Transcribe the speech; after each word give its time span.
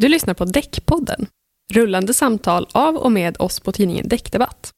Du 0.00 0.08
lyssnar 0.08 0.34
på 0.34 0.44
Däckpodden, 0.44 1.26
rullande 1.72 2.14
samtal 2.14 2.66
av 2.72 2.96
och 2.96 3.12
med 3.12 3.36
oss 3.38 3.60
på 3.60 3.72
tidningen 3.72 4.08
Däckdebatt. 4.08 4.70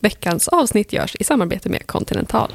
Veckans 0.00 0.48
avsnitt 0.48 0.92
görs 0.92 1.16
i 1.16 1.24
samarbete 1.24 1.68
med 1.68 1.86
Continental. 1.86 2.52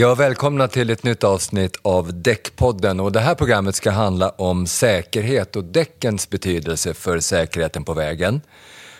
Ja, 0.00 0.14
välkomna 0.14 0.68
till 0.68 0.90
ett 0.90 1.02
nytt 1.02 1.24
avsnitt 1.24 1.76
av 1.82 2.22
Däckpodden 2.22 3.00
och 3.00 3.12
det 3.12 3.20
här 3.20 3.34
programmet 3.34 3.74
ska 3.74 3.90
handla 3.90 4.30
om 4.30 4.66
säkerhet 4.66 5.56
och 5.56 5.64
däckens 5.64 6.30
betydelse 6.30 6.94
för 6.94 7.20
säkerheten 7.20 7.84
på 7.84 7.94
vägen. 7.94 8.40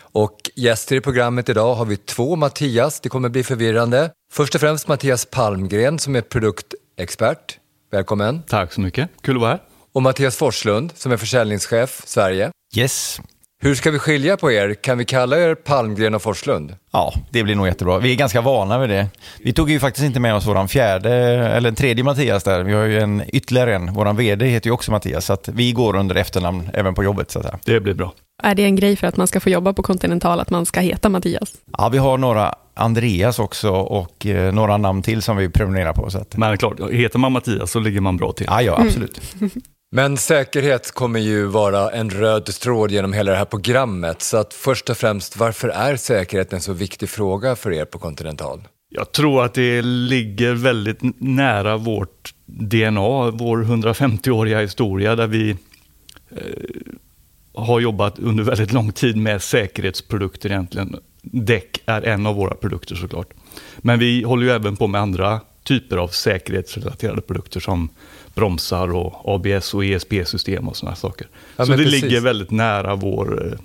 Och 0.00 0.50
gäster 0.54 0.96
i 0.96 1.00
programmet 1.00 1.48
idag 1.48 1.74
har 1.74 1.84
vi 1.84 1.96
två 1.96 2.36
Mattias, 2.36 3.00
det 3.00 3.08
kommer 3.08 3.28
bli 3.28 3.44
förvirrande. 3.44 4.10
Först 4.32 4.54
och 4.54 4.60
främst 4.60 4.88
Mattias 4.88 5.24
Palmgren 5.24 5.98
som 5.98 6.16
är 6.16 6.20
produktexpert. 6.20 7.58
Välkommen. 7.90 8.42
Tack 8.42 8.72
så 8.72 8.80
mycket, 8.80 9.10
kul 9.22 9.36
att 9.36 9.40
vara 9.40 9.50
här. 9.50 9.62
Och 9.92 10.02
Mattias 10.02 10.36
Forslund 10.36 10.92
som 10.94 11.12
är 11.12 11.16
försäljningschef 11.16 12.02
Sverige. 12.06 12.50
Yes. 12.76 13.20
Hur 13.60 13.74
ska 13.74 13.90
vi 13.90 13.98
skilja 13.98 14.36
på 14.36 14.52
er? 14.52 14.74
Kan 14.74 14.98
vi 14.98 15.04
kalla 15.04 15.38
er 15.38 15.54
Palmgren 15.54 16.14
och 16.14 16.22
Forslund? 16.22 16.74
Ja, 16.92 17.14
det 17.30 17.42
blir 17.42 17.54
nog 17.54 17.66
jättebra. 17.66 17.98
Vi 17.98 18.12
är 18.12 18.16
ganska 18.16 18.40
vana 18.40 18.78
vid 18.78 18.90
det. 18.90 19.08
Vi 19.44 19.52
tog 19.52 19.70
ju 19.70 19.80
faktiskt 19.80 20.04
inte 20.06 20.20
med 20.20 20.34
oss 20.34 20.46
våran 20.46 20.68
fjärde, 20.68 21.12
eller 21.48 21.72
tredje 21.72 22.04
Mattias 22.04 22.44
där. 22.44 22.62
Vi 22.62 22.72
har 22.72 22.84
ju 22.84 22.98
en 22.98 23.22
ytterligare 23.28 23.74
en. 23.74 23.92
Våran 23.94 24.16
VD 24.16 24.46
heter 24.46 24.66
ju 24.66 24.72
också 24.74 24.90
Mattias, 24.90 25.24
så 25.26 25.32
att 25.32 25.48
vi 25.48 25.72
går 25.72 25.96
under 25.96 26.14
efternamn 26.14 26.70
även 26.74 26.94
på 26.94 27.04
jobbet. 27.04 27.30
Så 27.30 27.38
att 27.38 27.44
säga. 27.44 27.58
Det 27.64 27.80
blir 27.80 27.94
bra. 27.94 28.12
Är 28.42 28.54
det 28.54 28.64
en 28.64 28.76
grej 28.76 28.96
för 28.96 29.06
att 29.06 29.16
man 29.16 29.26
ska 29.26 29.40
få 29.40 29.50
jobba 29.50 29.72
på 29.72 29.82
Continental 29.82 30.40
att 30.40 30.50
man 30.50 30.66
ska 30.66 30.80
heta 30.80 31.08
Mattias? 31.08 31.52
Ja, 31.78 31.88
vi 31.88 31.98
har 31.98 32.18
några 32.18 32.54
Andreas 32.74 33.38
också 33.38 33.70
och 33.70 34.26
eh, 34.26 34.52
några 34.52 34.76
namn 34.76 35.02
till 35.02 35.22
som 35.22 35.36
vi 35.36 35.48
prenumererar 35.48 35.92
på. 35.92 36.10
Så 36.10 36.18
att, 36.18 36.36
Men 36.36 36.58
klart, 36.58 36.90
heter 36.90 37.18
man 37.18 37.32
Mattias 37.32 37.70
så 37.70 37.80
ligger 37.80 38.00
man 38.00 38.16
bra 38.16 38.32
till. 38.32 38.46
ja, 38.48 38.62
ja, 38.62 38.80
absolut. 38.80 39.20
Men 39.90 40.16
säkerhet 40.16 40.90
kommer 40.90 41.20
ju 41.20 41.46
vara 41.46 41.90
en 41.90 42.10
röd 42.10 42.46
tråd 42.46 42.90
genom 42.90 43.12
hela 43.12 43.30
det 43.30 43.38
här 43.38 43.44
programmet. 43.44 44.22
Så 44.22 44.36
att 44.36 44.54
först 44.54 44.90
och 44.90 44.96
främst, 44.96 45.36
varför 45.36 45.68
är 45.68 45.96
säkerhet 45.96 46.52
en 46.52 46.60
så 46.60 46.72
viktig 46.72 47.08
fråga 47.08 47.56
för 47.56 47.72
er 47.72 47.84
på 47.84 47.98
Continental? 47.98 48.68
Jag 48.90 49.12
tror 49.12 49.44
att 49.44 49.54
det 49.54 49.82
ligger 49.82 50.54
väldigt 50.54 50.98
nära 51.20 51.76
vårt 51.76 52.34
DNA, 52.46 53.30
vår 53.30 53.64
150-åriga 53.64 54.60
historia 54.60 55.16
där 55.16 55.26
vi 55.26 55.50
eh, 56.30 56.36
har 57.54 57.80
jobbat 57.80 58.18
under 58.18 58.44
väldigt 58.44 58.72
lång 58.72 58.92
tid 58.92 59.16
med 59.16 59.42
säkerhetsprodukter 59.42 60.50
egentligen. 60.50 60.96
Däck 61.22 61.82
är 61.86 62.02
en 62.02 62.26
av 62.26 62.34
våra 62.34 62.54
produkter 62.54 62.94
såklart. 62.94 63.28
Men 63.78 63.98
vi 63.98 64.22
håller 64.22 64.46
ju 64.46 64.52
även 64.52 64.76
på 64.76 64.86
med 64.86 65.00
andra 65.00 65.40
typer 65.68 65.96
av 65.96 66.08
säkerhetsrelaterade 66.08 67.20
produkter 67.20 67.60
som 67.60 67.88
bromsar 68.34 68.94
och 68.94 69.34
ABS 69.34 69.74
och 69.74 69.84
ESP-system 69.84 70.68
och 70.68 70.76
sådana 70.76 70.96
saker. 70.96 71.28
Ja, 71.56 71.64
Så 71.64 71.70
men 71.70 71.78
det 71.78 71.84
precis. 71.84 72.02
ligger 72.02 72.20
väldigt 72.20 72.50
nära, 72.50 72.94
vår, 72.94 73.46
eh, 73.46 73.58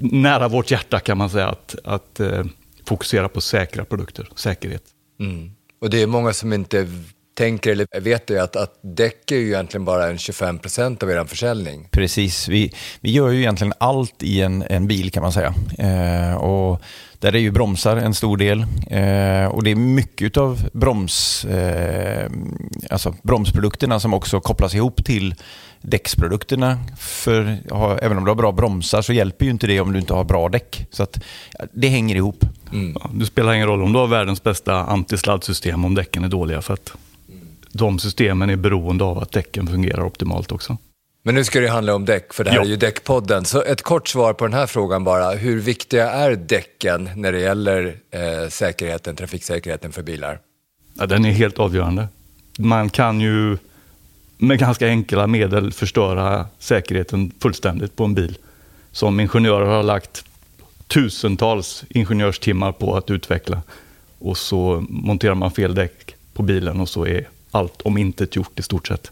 nära 0.00 0.48
vårt 0.48 0.70
hjärta 0.70 1.00
kan 1.00 1.18
man 1.18 1.30
säga 1.30 1.48
att, 1.48 1.76
att 1.84 2.20
eh, 2.20 2.44
fokusera 2.84 3.28
på 3.28 3.40
säkra 3.40 3.84
produkter, 3.84 4.28
säkerhet. 4.36 4.82
Mm. 5.20 5.50
Och 5.80 5.90
det 5.90 6.02
är 6.02 6.06
många 6.06 6.32
som 6.32 6.52
inte 6.52 6.88
tänker 7.34 7.70
eller 7.72 8.00
vet 8.00 8.26
det 8.26 8.38
att, 8.38 8.56
att 8.56 8.78
däck 8.82 9.30
är 9.30 9.36
ju 9.36 9.46
egentligen 9.46 9.84
bara 9.84 10.08
en 10.08 10.18
25 10.18 10.58
procent 10.58 11.02
av 11.02 11.10
er 11.10 11.24
försäljning. 11.24 11.88
Precis. 11.90 12.48
Vi, 12.48 12.72
vi 13.00 13.10
gör 13.10 13.28
ju 13.28 13.38
egentligen 13.38 13.72
allt 13.78 14.22
i 14.22 14.40
en, 14.40 14.62
en 14.62 14.86
bil 14.86 15.10
kan 15.10 15.22
man 15.22 15.32
säga. 15.32 15.54
Eh, 15.78 16.34
och 16.34 16.82
där 17.20 17.34
är 17.34 17.38
ju 17.38 17.50
bromsar 17.50 17.96
en 17.96 18.14
stor 18.14 18.36
del. 18.36 18.60
Eh, 18.86 19.46
och 19.46 19.64
det 19.64 19.70
är 19.70 19.74
mycket 19.74 20.36
av 20.36 20.68
broms, 20.72 21.44
eh, 21.44 22.30
alltså 22.90 23.14
bromsprodukterna 23.22 24.00
som 24.00 24.14
också 24.14 24.40
kopplas 24.40 24.74
ihop 24.74 25.04
till 25.04 25.34
däcksprodukterna. 25.80 26.78
För 26.98 27.58
ha, 27.70 27.98
även 27.98 28.18
om 28.18 28.24
du 28.24 28.30
har 28.30 28.36
bra 28.36 28.52
bromsar 28.52 29.02
så 29.02 29.12
hjälper 29.12 29.44
ju 29.44 29.50
inte 29.50 29.66
det 29.66 29.80
om 29.80 29.92
du 29.92 29.98
inte 29.98 30.14
har 30.14 30.24
bra 30.24 30.48
däck. 30.48 30.86
Så 30.90 31.02
att, 31.02 31.20
det 31.72 31.88
hänger 31.88 32.16
ihop. 32.16 32.44
Mm. 32.72 32.96
Ja, 33.00 33.10
det 33.14 33.26
spelar 33.26 33.52
ingen 33.54 33.66
roll 33.66 33.82
om 33.82 33.92
du 33.92 33.98
har 33.98 34.06
världens 34.06 34.42
bästa 34.42 34.74
antisladdsystem 34.74 35.84
om 35.84 35.94
däcken 35.94 36.24
är 36.24 36.28
dåliga 36.28 36.62
för 36.62 36.74
att 36.74 36.92
de 37.72 37.98
systemen 37.98 38.50
är 38.50 38.56
beroende 38.56 39.04
av 39.04 39.18
att 39.18 39.32
däcken 39.32 39.66
fungerar 39.66 40.02
optimalt 40.02 40.52
också. 40.52 40.76
Men 41.22 41.34
nu 41.34 41.44
ska 41.44 41.60
det 41.60 41.68
handla 41.68 41.94
om 41.94 42.04
däck, 42.04 42.32
för 42.34 42.44
det 42.44 42.50
här 42.50 42.56
Ja. 42.58 42.62
är 42.64 42.66
ju 42.68 42.76
Däckpodden. 42.76 43.44
Så 43.44 43.62
ett 43.62 43.82
kort 43.82 44.08
svar 44.08 44.32
på 44.32 44.44
den 44.46 44.54
här 44.54 44.66
frågan 44.66 45.04
bara. 45.04 45.30
Hur 45.30 45.60
viktiga 45.60 46.10
är 46.10 46.36
däcken 46.36 47.10
när 47.16 47.32
det 47.32 47.40
gäller 47.40 47.96
eh, 48.10 48.48
säkerheten, 48.48 49.16
trafiksäkerheten 49.16 49.92
för 49.92 50.02
bilar? 50.02 50.38
Ja, 50.94 51.06
den 51.06 51.24
är 51.24 51.30
helt 51.32 51.58
avgörande. 51.58 52.08
Man 52.58 52.90
kan 52.90 53.20
ju 53.20 53.58
med 54.38 54.58
ganska 54.58 54.86
enkla 54.86 55.26
medel 55.26 55.72
förstöra 55.72 56.46
säkerheten 56.58 57.32
fullständigt 57.40 57.96
på 57.96 58.04
en 58.04 58.14
bil. 58.14 58.38
Som 58.92 59.20
ingenjörer 59.20 59.66
har 59.66 59.82
lagt 59.82 60.24
tusentals 60.86 61.84
ingenjörstimmar 61.88 62.72
på 62.72 62.96
att 62.96 63.10
utveckla. 63.10 63.62
Och 64.18 64.38
så 64.38 64.84
monterar 64.88 65.34
man 65.34 65.50
fel 65.50 65.74
däck 65.74 66.14
på 66.32 66.42
bilen 66.42 66.80
och 66.80 66.88
så 66.88 67.06
är 67.06 67.28
allt 67.50 67.82
om 67.82 67.98
inte 67.98 68.26
gjort 68.32 68.58
i 68.58 68.62
stort 68.62 68.88
sett. 68.88 69.10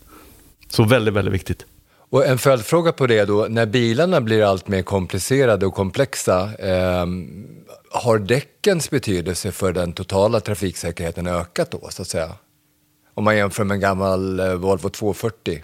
Så 0.69 0.85
väldigt, 0.85 1.15
väldigt 1.15 1.35
viktigt. 1.35 1.65
Och 2.11 2.27
en 2.27 2.39
följdfråga 2.39 2.93
på 2.93 3.07
det 3.07 3.25
då, 3.25 3.47
när 3.51 3.67
bilarna 3.67 4.21
blir 4.21 4.45
allt 4.45 4.69
mer 4.69 4.83
komplicerade 4.83 5.67
och 5.67 5.75
komplexa, 5.75 6.51
ehm, 6.59 7.47
har 7.91 8.19
däckens 8.19 8.91
betydelse 8.91 9.53
för 9.53 9.73
den 9.73 9.93
totala 9.93 10.41
trafiksäkerheten 10.41 11.27
ökat 11.27 11.71
då, 11.71 11.89
så 11.91 12.03
att 12.03 12.09
säga? 12.09 12.31
Om 13.15 13.25
man 13.25 13.37
jämför 13.37 13.65
med 13.65 13.75
en 13.75 13.81
gammal 13.81 14.41
eh, 14.41 14.53
Volvo 14.55 14.89
240. 14.89 15.63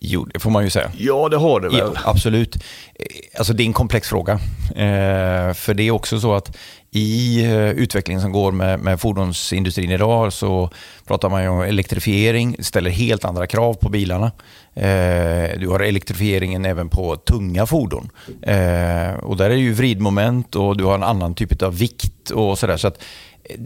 Jo, 0.00 0.24
det 0.24 0.40
får 0.40 0.50
man 0.50 0.64
ju 0.64 0.70
säga. 0.70 0.92
Ja, 0.98 1.28
det 1.28 1.36
har 1.36 1.60
det 1.60 1.78
Ja, 1.78 1.92
absolut. 2.04 2.56
Eh, 2.56 3.06
Alltså 3.38 3.52
det 3.52 3.62
är 3.62 3.66
en 3.66 3.72
komplex 3.72 4.08
fråga. 4.08 4.32
Eh, 4.70 5.52
för 5.54 5.74
det 5.74 5.82
är 5.82 5.90
också 5.90 6.20
så 6.20 6.34
att 6.34 6.56
i 6.96 7.44
eh, 7.44 7.70
utvecklingen 7.70 8.20
som 8.20 8.32
går 8.32 8.52
med, 8.52 8.80
med 8.80 9.00
fordonsindustrin 9.00 9.90
idag 9.90 10.32
så 10.32 10.70
pratar 11.06 11.28
man 11.28 11.42
ju 11.42 11.48
om 11.48 11.60
elektrifiering, 11.60 12.56
ställer 12.60 12.90
helt 12.90 13.24
andra 13.24 13.46
krav 13.46 13.74
på 13.74 13.88
bilarna. 13.88 14.26
Eh, 14.74 15.58
du 15.60 15.68
har 15.68 15.80
elektrifieringen 15.80 16.64
även 16.64 16.88
på 16.88 17.16
tunga 17.16 17.66
fordon. 17.66 18.10
Eh, 18.42 19.14
och 19.14 19.36
där 19.36 19.44
är 19.44 19.54
det 19.54 19.56
ju 19.56 19.72
vridmoment 19.72 20.56
och 20.56 20.76
du 20.76 20.84
har 20.84 20.94
en 20.94 21.02
annan 21.02 21.34
typ 21.34 21.62
av 21.62 21.78
vikt 21.78 22.30
och 22.30 22.58
sådär. 22.58 22.76
Så 22.76 22.88
att 22.88 23.02
eh, 23.44 23.56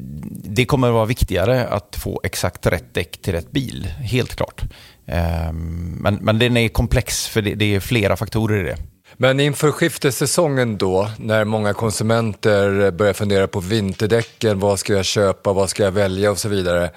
det 0.44 0.64
kommer 0.64 0.88
att 0.88 0.94
vara 0.94 1.04
viktigare 1.06 1.66
att 1.66 1.96
få 1.96 2.20
exakt 2.24 2.66
rätt 2.66 2.94
däck 2.94 3.22
till 3.22 3.32
rätt 3.32 3.50
bil, 3.52 3.86
helt 4.00 4.36
klart. 4.36 4.62
Eh, 5.06 5.52
Men, 5.52 6.14
men 6.14 6.38
den 6.38 6.56
är 6.56 6.68
komplex 6.68 7.26
för 7.28 7.42
det, 7.42 7.54
det 7.54 7.74
är 7.74 7.80
flera 7.80 8.16
faktorer 8.16 8.60
i 8.60 8.62
det. 8.64 8.76
Men 9.22 9.40
inför 9.40 9.72
skiftessäsongen 9.72 10.78
då, 10.78 11.10
när 11.18 11.44
många 11.44 11.72
konsumenter 11.72 12.90
börjar 12.90 13.12
fundera 13.12 13.46
på 13.46 13.60
vinterdäcken, 13.60 14.58
vad 14.58 14.78
ska 14.78 14.92
jag 14.92 15.04
köpa, 15.04 15.52
vad 15.52 15.70
ska 15.70 15.82
jag 15.82 15.92
välja 15.92 16.30
och 16.30 16.38
så 16.38 16.48
vidare. 16.48 16.90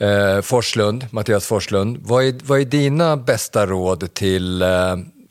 Eh, 0.00 0.40
Forslund, 0.40 1.06
Mattias 1.10 1.46
Forslund, 1.46 1.98
vad 2.02 2.24
är, 2.24 2.34
vad 2.44 2.60
är 2.60 2.64
dina 2.64 3.16
bästa 3.16 3.66
råd 3.66 4.14
till 4.14 4.62
eh, 4.62 4.68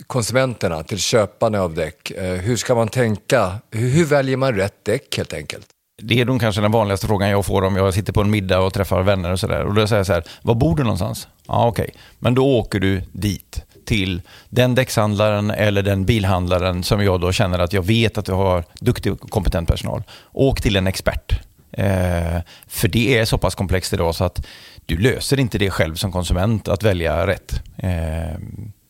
konsumenterna, 0.07 0.83
till 0.83 0.99
köparna 0.99 1.61
av 1.61 1.73
däck? 1.73 2.11
Eh, 2.11 2.33
hur 2.33 2.55
ska 2.55 2.75
man 2.75 2.87
tänka? 2.87 3.55
Hur, 3.71 3.89
hur 3.89 4.05
väljer 4.05 4.37
man 4.37 4.55
rätt 4.55 4.85
däck 4.85 5.17
helt 5.17 5.33
enkelt? 5.33 5.65
Det 6.01 6.21
är 6.21 6.25
nog 6.25 6.41
kanske 6.41 6.61
den 6.61 6.71
vanligaste 6.71 7.07
frågan 7.07 7.29
jag 7.29 7.45
får 7.45 7.61
om 7.61 7.75
jag 7.75 7.93
sitter 7.93 8.13
på 8.13 8.21
en 8.21 8.31
middag 8.31 8.59
och 8.59 8.73
träffar 8.73 9.03
vänner 9.03 9.31
och 9.31 9.39
sådär. 9.39 9.65
Och 9.65 9.73
då 9.73 9.87
säger 9.87 9.99
jag 9.99 10.07
så 10.07 10.13
här, 10.13 10.23
var 10.41 10.55
bor 10.55 10.75
du 10.75 10.83
någonstans? 10.83 11.27
Ja, 11.47 11.67
okej. 11.67 11.93
Men 12.19 12.35
då 12.35 12.45
åker 12.45 12.79
du 12.79 13.01
dit, 13.11 13.63
till 13.85 14.21
den 14.49 14.75
däckshandlaren 14.75 15.51
eller 15.51 15.81
den 15.81 16.05
bilhandlaren 16.05 16.83
som 16.83 17.03
jag 17.03 17.21
då 17.21 17.31
känner 17.31 17.59
att 17.59 17.73
jag 17.73 17.85
vet 17.85 18.17
att 18.17 18.25
du 18.25 18.31
har 18.31 18.63
duktig 18.79 19.11
och 19.11 19.29
kompetent 19.29 19.69
personal. 19.69 20.03
Åk 20.31 20.61
till 20.61 20.75
en 20.75 20.87
expert. 20.87 21.39
Eh, 21.71 22.41
för 22.67 22.87
det 22.87 23.17
är 23.17 23.25
så 23.25 23.37
pass 23.37 23.55
komplext 23.55 23.93
idag 23.93 24.15
så 24.15 24.23
att 24.23 24.47
du 24.85 24.97
löser 24.97 25.39
inte 25.39 25.57
det 25.57 25.69
själv 25.69 25.95
som 25.95 26.11
konsument 26.11 26.67
att 26.67 26.83
välja 26.83 27.27
rätt. 27.27 27.61
Eh, 27.77 27.89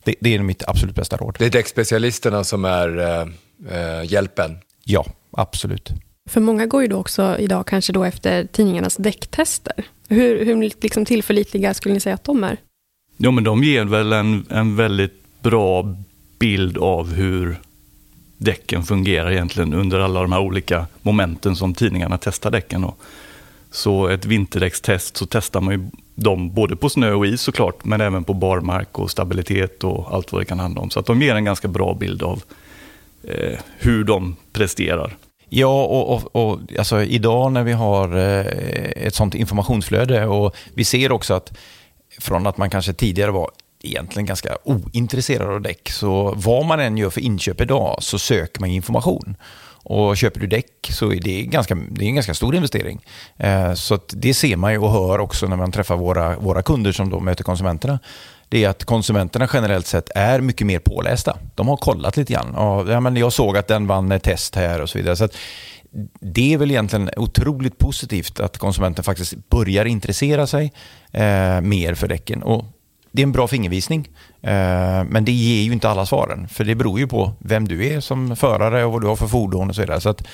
det, 0.04 0.16
det 0.20 0.36
är 0.36 0.40
mitt 0.40 0.64
absolut 0.68 0.96
bästa 0.96 1.18
råd. 1.18 1.36
Det 1.40 1.46
är 1.46 1.50
däckspecialisterna 1.50 2.44
som 2.44 2.66
är 2.66 2.98
eh, 3.00 3.28
eh, 3.78 4.12
hjälpen. 4.12 4.58
Ja, 4.84 5.06
absolut. 5.32 5.92
För 6.30 6.42
många 6.42 6.66
går 6.66 6.82
ju 6.82 6.88
då 6.88 6.98
också 6.98 7.38
idag 7.40 7.68
kanske 7.68 7.94
då 7.94 8.04
efter 8.04 8.46
tidningarnas 8.46 8.98
däcktester. 8.98 9.86
Hur, 10.10 10.46
hur 10.46 10.72
liksom 10.82 11.06
tillförlitliga 11.06 11.74
skulle 11.74 11.94
ni 11.94 12.00
säga 12.00 12.16
att 12.16 12.24
de 12.24 12.44
är? 12.44 12.58
Ja, 13.24 13.32
men 13.32 13.44
de 13.44 13.64
ger 13.64 13.86
väl 13.86 14.14
en, 14.14 14.46
en 14.50 14.76
väldigt 14.76 15.42
bra 15.42 15.96
bild 16.40 16.78
av 16.78 17.14
hur 17.14 17.60
däcken 18.38 18.84
fungerar 18.84 19.32
egentligen 19.32 19.74
under 19.74 20.00
alla 20.00 20.22
de 20.22 20.32
här 20.32 20.40
olika 20.40 20.86
momenten 21.02 21.56
som 21.56 21.74
tidningarna 21.74 22.18
testar 22.18 22.52
däcken. 22.52 22.84
Och 22.84 23.00
Så 23.72 24.08
ett 24.08 24.26
vinterdäckstest 24.26 25.18
så 25.18 25.26
testar 25.26 25.62
man 25.62 25.74
ju 25.74 25.90
dem 26.16 26.54
både 26.54 26.76
på 26.76 26.90
snö 26.90 27.12
och 27.14 27.26
is 27.26 27.42
såklart, 27.42 27.86
men 27.86 28.02
även 28.02 28.24
på 28.24 28.34
barmark 28.34 29.00
och 29.00 29.12
stabilitet 29.12 29.84
och 29.84 30.14
allt 30.14 30.32
vad 30.32 30.42
det 30.42 30.46
kan 30.46 30.60
handla 30.60 30.82
om. 30.82 30.90
Så 30.90 31.00
att 31.00 31.06
de 31.06 31.22
ger 31.22 31.36
en 31.36 31.46
ganska 31.46 31.68
bra 31.68 31.94
bild 31.94 32.24
av 32.24 32.44
eh, 33.24 33.60
hur 33.78 34.04
de 34.04 34.36
presterar. 34.54 35.16
Ja, 35.50 35.84
och, 35.84 36.14
och, 36.14 36.36
och 36.36 36.60
alltså, 36.78 37.04
idag 37.04 37.52
när 37.52 37.64
vi 37.64 37.72
har 37.72 38.18
eh, 38.18 38.46
ett 39.06 39.16
sånt 39.16 39.36
informationsflöde 39.36 40.26
och 40.26 40.56
vi 40.74 40.84
ser 40.84 41.12
också 41.12 41.34
att 41.34 41.58
från 42.20 42.48
att 42.48 42.58
man 42.58 42.70
kanske 42.70 42.94
tidigare 42.94 43.32
var 43.32 43.52
egentligen 43.84 44.26
ganska 44.26 44.58
ointresserad 44.64 45.50
av 45.50 45.62
däck, 45.62 45.90
så 45.90 46.34
vad 46.38 46.66
man 46.66 46.80
än 46.80 46.98
gör 46.98 47.10
för 47.10 47.22
inköp 47.22 47.62
idag 47.62 47.98
så 48.00 48.20
söker 48.20 48.62
man 48.62 48.70
information. 48.70 49.36
Och 49.84 50.18
köper 50.18 50.40
du 50.40 50.48
däck 50.48 50.90
så 50.90 51.12
är 51.12 51.20
det, 51.20 51.44
ganska, 51.44 51.76
det 51.76 52.06
är 52.06 52.08
en 52.08 52.16
ganska 52.16 52.34
stor 52.34 52.56
investering. 52.56 53.06
Eh, 53.38 53.74
så 53.74 54.00
det 54.10 54.34
ser 54.34 54.56
man 54.56 54.72
ju 54.72 54.78
och 54.78 54.92
hör 54.92 55.20
också 55.20 55.48
när 55.48 55.56
man 55.56 55.72
träffar 55.72 55.96
våra, 55.96 56.36
våra 56.40 56.62
kunder 56.62 56.92
som 56.92 57.10
då 57.10 57.20
möter 57.20 57.44
konsumenterna. 57.44 58.00
Det 58.50 58.64
är 58.64 58.70
att 58.70 58.86
konsumenterna 58.86 59.50
generellt 59.54 59.88
sett 59.88 60.10
är 60.16 60.42
mycket 60.42 60.68
mer 60.68 60.80
pålästa. 60.80 61.38
De 61.56 61.68
har 61.68 61.78
kollat 61.78 62.18
lite 62.18 62.34
grann. 62.34 62.54
Ja, 62.88 63.00
men 63.00 63.16
jag 63.16 63.34
såg 63.34 63.58
att 63.58 63.68
den 63.68 63.88
vann 63.88 64.12
ett 64.12 64.24
test 64.24 64.56
här 64.56 64.82
och 64.82 64.90
så 64.90 64.98
vidare. 64.98 65.16
Så 65.16 65.28
det 66.20 66.54
är 66.54 66.58
väl 66.58 66.72
egentligen 66.72 67.10
otroligt 67.18 67.78
positivt 67.78 68.40
att 68.40 68.58
konsumenten 68.58 69.04
faktiskt 69.04 69.50
börjar 69.50 69.86
intressera 69.86 70.48
sig 70.48 70.74
eh, 71.12 71.62
mer 71.62 71.94
för 71.94 72.08
däcken. 72.08 72.44
Och 72.44 72.66
det 73.12 73.22
är 73.22 73.24
en 73.24 73.32
bra 73.32 73.48
fingervisning. 73.48 74.10
Eh, 74.42 75.04
men 75.04 75.26
det 75.26 75.32
ger 75.32 75.64
ju 75.64 75.72
inte 75.74 75.90
alla 75.90 76.06
svaren. 76.06 76.48
För 76.48 76.64
det 76.64 76.76
beror 76.76 77.00
ju 77.00 77.08
på 77.08 77.34
vem 77.40 77.68
du 77.68 77.88
är 77.88 78.00
som 78.00 78.36
förare 78.36 78.86
och 78.86 78.92
vad 78.92 79.02
du 79.02 79.08
har 79.08 79.16
för 79.16 79.28
fordon 79.28 79.70
och 79.70 79.76
så 79.76 79.82
vidare. 79.82 80.02
Så 80.02 80.10
att, 80.10 80.28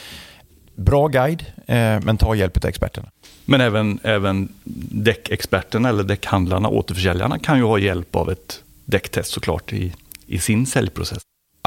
bra 0.75 1.07
guide, 1.07 1.45
eh, 1.57 1.99
men 2.01 2.17
ta 2.17 2.35
hjälp 2.35 2.57
av 2.57 2.65
experterna. 2.65 3.09
Men 3.45 3.61
även, 3.61 3.99
även 4.03 4.49
däckexperterna 4.91 5.89
eller 5.89 6.03
däckhandlarna, 6.03 6.69
återförsäljarna, 6.69 7.39
kan 7.39 7.57
ju 7.57 7.63
ha 7.63 7.79
hjälp 7.79 8.15
av 8.15 8.31
ett 8.31 8.63
däcktest 8.85 9.31
såklart 9.31 9.73
i, 9.73 9.93
i 10.25 10.39
sin 10.39 10.65
säljprocess. 10.65 11.21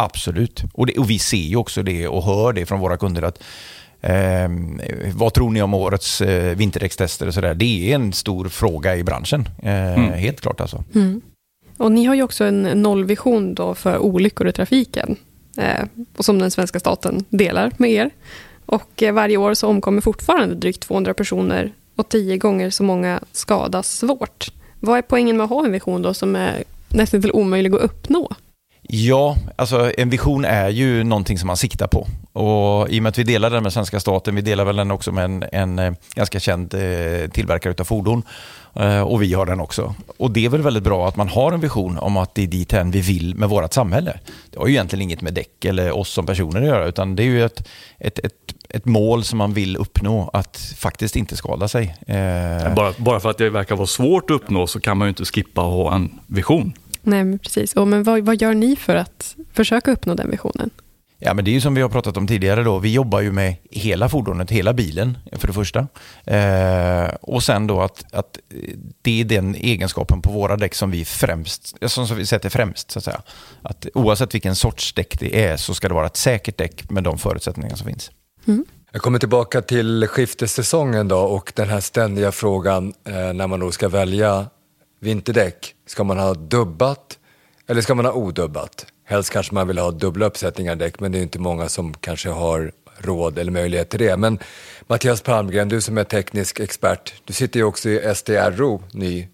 Absolut. 0.05 0.63
Och, 0.73 0.87
det, 0.87 0.99
och 0.99 1.11
vi 1.11 1.19
ser 1.19 1.37
ju 1.37 1.57
också 1.57 1.83
det 1.83 2.09
och 2.09 2.25
hör 2.25 2.53
det 2.53 2.67
från 2.67 2.81
våra 2.81 2.97
kunder 2.97 3.23
att 3.23 3.43
Eh, 4.03 4.49
vad 5.15 5.35
tror 5.35 5.51
ni 5.51 5.63
om 5.63 5.75
årets 5.75 6.21
eh, 6.21 6.57
vinterdäckstester 6.57 7.27
och 7.27 7.35
sådär? 7.35 7.55
Det 7.55 7.91
är 7.91 7.95
en 7.95 8.13
stor 8.13 8.49
fråga 8.49 8.97
i 8.97 9.05
branschen. 9.05 9.49
Eh, 9.63 9.99
mm. 9.99 10.13
Helt 10.13 10.41
klart 10.41 10.61
alltså. 10.61 10.85
Mm. 10.95 11.21
Och 11.77 11.93
ni 11.93 12.05
har 12.05 12.15
ju 12.15 12.23
också 12.23 12.45
en 12.45 12.63
nollvision 12.63 13.55
då 13.55 13.75
för 13.75 13.99
olyckor 13.99 14.49
i 14.49 14.53
trafiken. 14.53 15.17
Eh, 15.57 15.85
och 16.17 16.25
som 16.25 16.39
den 16.39 16.51
svenska 16.51 16.81
staten 16.81 17.25
delar 17.29 17.73
med 17.77 17.91
er. 17.91 18.11
Och 18.67 19.03
eh, 19.03 19.13
varje 19.13 19.37
år 19.37 19.55
så 19.55 19.69
omkommer 19.69 20.01
fortfarande 20.01 20.55
drygt 20.55 20.81
200 20.81 21.15
personer 21.15 21.73
och 21.97 22.09
tio 22.09 22.37
gånger 22.37 22.71
så 22.71 22.83
många 22.83 23.21
skadas 23.33 23.99
svårt. 23.99 24.53
Vad 24.81 24.99
är 24.99 25.03
poängen 25.03 25.37
med 25.37 25.45
att 25.45 25.51
ha 25.51 25.65
en 25.65 25.73
vision 25.73 26.03
då 26.03 26.15
som 26.15 26.37
är 26.37 26.65
nästan 26.89 27.23
till 27.23 27.33
omöjlig 27.33 27.75
att 27.75 27.81
uppnå? 27.81 28.31
Ja, 28.83 29.37
alltså 29.57 29.93
en 29.99 30.11
vision 30.11 30.45
är 30.45 30.69
ju 30.69 31.05
någonting 31.05 31.39
som 31.39 31.47
man 31.47 31.57
siktar 31.57 31.87
på. 31.87 32.07
Och 32.33 32.89
I 32.91 32.99
och 32.99 33.03
med 33.03 33.11
att 33.11 33.19
vi 33.19 33.23
delar 33.23 33.51
den 33.51 33.63
med 33.63 33.73
svenska 33.73 34.01
staten, 34.01 34.35
vi 34.35 34.43
delar 34.43 34.65
väl 34.65 34.77
den 34.77 34.91
också 34.91 35.13
med 35.13 35.25
en, 35.25 35.45
en 35.53 35.79
eh, 35.79 35.93
ganska 36.15 36.41
känd 36.41 36.75
eh, 36.75 37.31
tillverkare 37.31 37.75
av 37.79 37.85
fordon. 37.85 38.23
Eh, 38.75 39.01
och 39.01 39.23
vi 39.23 39.35
har 39.35 39.47
den 39.47 39.61
också. 39.61 39.95
Och 40.17 40.31
det 40.31 40.45
är 40.45 40.49
väl 40.49 40.63
väldigt 40.63 40.83
bra 40.83 41.09
att 41.09 41.17
man 41.17 41.29
har 41.29 41.53
en 41.53 41.61
vision 41.61 41.99
om 41.99 42.17
att 42.17 42.35
det 42.35 42.43
är 42.43 42.47
dithän 42.47 42.91
vi 42.91 43.01
vill 43.01 43.35
med 43.35 43.49
vårt 43.49 43.73
samhälle. 43.73 44.19
Det 44.51 44.59
har 44.59 44.67
ju 44.67 44.73
egentligen 44.73 45.03
inget 45.03 45.23
med 45.23 45.35
däck 45.35 45.65
eller 45.65 45.93
oss 45.93 46.09
som 46.09 46.27
personer 46.27 46.61
att 46.61 46.67
göra, 46.67 46.87
utan 46.87 47.17
det 47.17 47.23
är 47.23 47.25
ju 47.25 47.45
ett, 47.45 47.69
ett, 47.99 48.19
ett, 48.19 48.33
ett 48.69 48.85
mål 48.85 49.25
som 49.25 49.39
man 49.39 49.53
vill 49.53 49.77
uppnå, 49.77 50.31
att 50.33 50.75
faktiskt 50.77 51.17
inte 51.17 51.37
skada 51.37 51.69
sig. 51.69 51.97
Eh. 52.07 52.75
Bara, 52.75 52.93
bara 52.97 53.21
för 53.21 53.31
att 53.31 53.39
det 53.39 53.51
verkar 53.51 53.77
vara 53.77 53.87
svårt 53.87 54.31
att 54.31 54.35
uppnå 54.35 54.67
så 54.67 54.81
kan 54.81 54.99
man 54.99 55.07
ju 55.07 55.09
inte 55.09 55.25
skippa 55.25 55.61
att 55.61 55.73
ha 55.73 55.95
en 55.95 56.21
vision. 56.27 56.73
Nej, 57.03 57.25
men 57.25 57.39
precis. 57.39 57.73
Och, 57.73 57.89
men 57.89 58.03
vad, 58.03 58.21
vad 58.21 58.43
gör 58.43 58.55
ni 58.55 58.77
för 58.77 58.97
att 58.97 59.37
försöka 59.53 59.93
uppnå 59.93 60.15
den 60.15 60.31
visionen? 60.31 60.71
Ja, 61.23 61.35
men 61.35 61.45
det 61.45 61.51
är 61.51 61.53
ju 61.53 61.61
som 61.61 61.75
vi 61.75 61.83
har 61.83 61.89
pratat 61.89 62.17
om 62.17 62.27
tidigare 62.27 62.63
då. 62.63 62.79
Vi 62.79 62.93
jobbar 62.93 63.21
ju 63.21 63.33
med 63.33 63.57
hela 63.71 64.09
fordonet, 64.09 64.51
hela 64.51 64.73
bilen 64.73 65.19
för 65.33 65.47
det 65.47 65.53
första. 65.53 65.87
Eh, 66.25 67.15
och 67.21 67.43
sen 67.43 67.67
då 67.67 67.81
att, 67.81 68.15
att 68.15 68.39
det 69.03 69.21
är 69.21 69.25
den 69.25 69.55
egenskapen 69.55 70.23
på 70.23 70.33
våra 70.33 70.57
däck 70.57 70.75
som 70.75 70.91
vi 70.91 71.05
främst, 71.05 71.77
som 71.87 72.17
vi 72.17 72.27
sätter 72.27 72.49
främst 72.49 72.91
så 72.91 72.99
att 72.99 73.05
säga. 73.05 73.23
Att 73.63 73.87
oavsett 73.95 74.35
vilken 74.35 74.57
sorts 74.57 74.93
däck 74.93 75.21
det 75.21 75.45
är 75.45 75.57
så 75.57 75.75
ska 75.75 75.89
det 75.89 75.95
vara 75.95 76.07
ett 76.07 76.17
säkert 76.17 76.59
däck 76.59 76.91
med 76.91 77.05
de 77.05 77.19
förutsättningar 77.19 77.77
som 77.77 77.87
finns. 77.87 78.11
Mm. 78.47 78.65
Jag 78.93 79.03
kommer 79.03 79.19
tillbaka 79.19 79.63
till 79.63 80.07
skiftessäsongen 80.07 81.09
då 81.09 81.19
och 81.19 81.53
den 81.57 81.69
här 81.69 81.81
ständiga 81.81 82.33
frågan 82.33 82.95
eh, 83.05 83.33
när 83.33 83.47
man 83.47 83.61
då 83.61 83.73
ska 83.73 83.89
välja 83.89 84.47
vinterdäck. 85.01 85.75
Ska 85.87 86.05
man 86.05 86.19
ha 86.19 86.35
dubbat 86.35 87.19
eller 87.67 87.81
ska 87.81 87.95
man 87.95 88.05
ha 88.05 88.13
odubbat? 88.13 88.87
Helst 89.05 89.31
kanske 89.31 89.55
man 89.55 89.69
vill 89.69 89.79
ha 89.79 89.91
dubbla 89.91 90.27
uppsättningar 90.27 90.77
däck 90.77 91.01
men 91.01 91.13
det 91.13 91.19
är 91.19 91.23
inte 91.23 91.39
många 91.39 91.69
som 91.69 91.95
kanske 91.95 92.29
har 92.29 92.73
råd 92.99 93.39
eller 93.39 93.53
möjlighet 93.53 93.91
till 93.91 93.99
det. 93.99 94.17
Men 94.17 94.39
Mattias 94.87 95.23
Palmgren, 95.23 95.69
du 95.69 95.81
som 95.81 95.99
är 95.99 96.05
teknisk 96.05 96.61
expert, 96.61 97.15
du 97.25 97.33
sitter 97.33 97.61
ju 97.61 97.65
också 97.65 97.89
i 97.89 98.15
SDRO, 98.15 98.83
ny, 98.93 99.29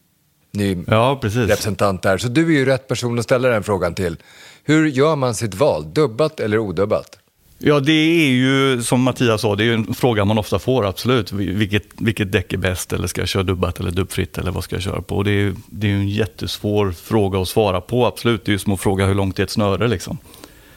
ny 0.50 0.84
ja, 0.86 1.20
representant 1.22 2.02
där. 2.02 2.18
Så 2.18 2.28
du 2.28 2.54
är 2.54 2.58
ju 2.58 2.64
rätt 2.64 2.88
person 2.88 3.18
att 3.18 3.24
ställa 3.24 3.48
den 3.48 3.62
frågan 3.62 3.94
till. 3.94 4.16
Hur 4.64 4.86
gör 4.86 5.16
man 5.16 5.34
sitt 5.34 5.54
val, 5.54 5.94
dubbat 5.94 6.40
eller 6.40 6.58
odubbat? 6.58 7.18
Ja, 7.58 7.80
det 7.80 7.92
är 7.92 8.28
ju 8.28 8.82
som 8.82 9.02
Mattias 9.02 9.40
sa, 9.40 9.56
det 9.56 9.64
är 9.64 9.74
en 9.74 9.94
fråga 9.94 10.24
man 10.24 10.38
ofta 10.38 10.58
får, 10.58 10.86
absolut. 10.86 11.32
Vilket, 11.32 11.82
vilket 11.98 12.32
däck 12.32 12.52
är 12.52 12.56
bäst 12.56 12.92
eller 12.92 13.06
ska 13.06 13.20
jag 13.20 13.28
köra 13.28 13.42
dubbat 13.42 13.80
eller 13.80 13.90
dubbfritt 13.90 14.38
eller 14.38 14.50
vad 14.50 14.64
ska 14.64 14.76
jag 14.76 14.82
köra 14.82 15.02
på? 15.02 15.22
Det 15.22 15.30
är, 15.30 15.54
det 15.66 15.90
är 15.90 15.94
en 15.94 16.08
jättesvår 16.08 16.92
fråga 16.92 17.40
att 17.40 17.48
svara 17.48 17.80
på, 17.80 18.06
absolut. 18.06 18.44
Det 18.44 18.50
är 18.50 18.52
ju 18.52 18.58
som 18.58 18.72
att 18.72 18.80
fråga 18.80 19.06
hur 19.06 19.14
långt 19.14 19.38
är 19.38 19.42
ett 19.42 19.50
snöre 19.50 19.88
liksom. 19.88 20.18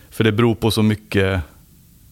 För 0.10 0.24
det 0.24 0.32
beror 0.32 0.56
på 0.56 0.72
så 0.72 0.84
mycket 0.84 1.42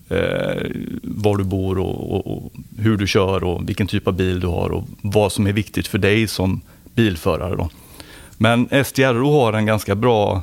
eh, 0.09 0.65
var 1.01 1.37
du 1.37 1.43
bor 1.43 1.77
och, 1.77 2.15
och, 2.15 2.37
och, 2.37 2.51
hur 2.77 2.97
du 2.97 3.07
kör 3.07 3.43
och 3.43 3.69
vilken 3.69 3.87
typ 3.87 4.07
av 4.07 4.13
bil 4.13 4.39
du 4.39 4.47
har 4.47 4.69
och 4.69 4.83
vad 5.01 5.31
som 5.31 5.47
är 5.47 5.53
viktigt 5.53 5.87
för 5.87 5.97
dig 5.97 6.27
som 6.27 6.61
bilförare. 6.95 7.55
Då. 7.55 7.69
Men 8.37 8.85
STRO 8.85 9.31
har 9.31 9.53
en 9.53 9.65
ganska 9.65 9.95
bra 9.95 10.41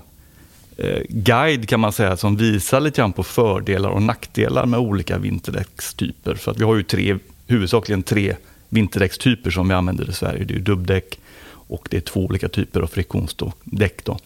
Eh, 0.76 1.03
guide 1.09 1.69
kan 1.69 1.81
man 1.81 1.93
säga 1.93 2.17
som 2.17 2.37
visar 2.37 2.81
lite 2.81 3.00
grann 3.00 3.12
på 3.12 3.23
fördelar 3.23 3.88
och 3.88 4.03
nackdelar 4.03 4.67
med 4.67 4.81
olika 4.81 5.19
vinterdäckstyper. 5.19 6.35
För 6.35 6.50
att 6.50 6.59
vi 6.59 6.65
har 6.65 6.76
ju 6.76 6.82
tre, 6.82 7.19
huvudsakligen 7.47 8.03
tre 8.03 8.37
vinterdäckstyper 8.69 9.50
som 9.50 9.69
vi 9.69 9.75
använder 9.75 10.11
i 10.11 10.12
Sverige. 10.12 10.44
Det 10.44 10.55
är 10.55 10.59
dubbdäck 10.59 11.19
och 11.47 11.88
det 11.91 11.97
är 11.97 12.00
två 12.00 12.25
olika 12.25 12.49
typer 12.49 12.81
av 12.81 12.87
friktionsdäck. 12.87 14.05
Då. 14.05 14.19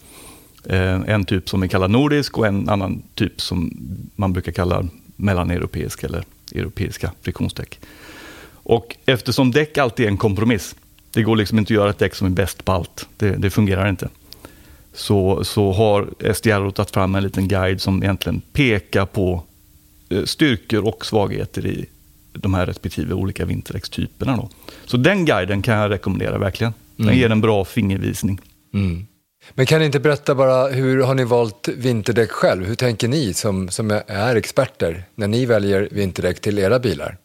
Eh, 0.65 1.01
en 1.07 1.25
typ 1.25 1.49
som 1.49 1.61
vi 1.61 1.67
kallar 1.67 1.87
nordisk 1.87 2.37
och 2.37 2.47
en 2.47 2.69
annan 2.69 3.01
typ 3.15 3.41
som 3.41 3.77
man 4.15 4.33
brukar 4.33 4.51
kalla 4.51 4.87
mellaneuropeisk 5.15 6.03
eller 6.03 6.23
europeiska 6.55 7.11
friktionsdäck. 7.21 7.79
Och 8.51 8.95
eftersom 9.05 9.51
däck 9.51 9.77
alltid 9.77 10.05
är 10.05 10.09
en 10.09 10.17
kompromiss, 10.17 10.75
det 11.11 11.23
går 11.23 11.35
liksom 11.35 11.59
inte 11.59 11.73
att 11.73 11.75
göra 11.75 11.89
ett 11.89 11.99
däck 11.99 12.15
som 12.15 12.27
är 12.27 12.31
bäst 12.31 12.65
på 12.65 12.71
allt. 12.71 13.07
Det, 13.17 13.29
det 13.29 13.49
fungerar 13.49 13.89
inte 13.89 14.09
så, 14.93 15.43
så 15.43 15.71
har 15.71 16.33
SDR 16.33 16.71
tagit 16.71 16.91
fram 16.91 17.15
en 17.15 17.23
liten 17.23 17.47
guide 17.47 17.81
som 17.81 18.03
egentligen 18.03 18.41
pekar 18.53 19.05
på 19.05 19.43
eh, 20.09 20.23
styrkor 20.23 20.87
och 20.87 21.05
svagheter 21.05 21.65
i 21.65 21.85
de 22.33 22.53
här 22.53 22.65
respektive 22.65 23.13
olika 23.13 23.45
vinterdäckstyperna. 23.45 24.47
Så 24.85 24.97
den 24.97 25.25
guiden 25.25 25.61
kan 25.61 25.77
jag 25.77 25.91
rekommendera 25.91 26.37
verkligen. 26.37 26.73
Den 26.95 27.07
mm. 27.07 27.19
ger 27.19 27.29
en 27.29 27.41
bra 27.41 27.65
fingervisning. 27.65 28.41
Mm. 28.73 29.05
Men 29.53 29.65
kan 29.65 29.79
ni 29.79 29.85
inte 29.85 29.99
berätta 29.99 30.35
bara, 30.35 30.67
hur 30.67 31.03
har 31.03 31.15
ni 31.15 31.23
valt 31.23 31.67
vinterdäck 31.67 32.31
själv? 32.31 32.65
Hur 32.65 32.75
tänker 32.75 33.07
ni 33.07 33.33
som, 33.33 33.69
som 33.69 34.01
är 34.07 34.35
experter 34.35 35.03
när 35.15 35.27
ni 35.27 35.45
väljer 35.45 35.87
vinterdäck 35.91 36.39
till 36.39 36.59
era 36.59 36.79
bilar? 36.79 37.17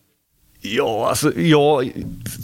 Ja, 0.60 1.08
alltså, 1.08 1.38
ja, 1.38 1.82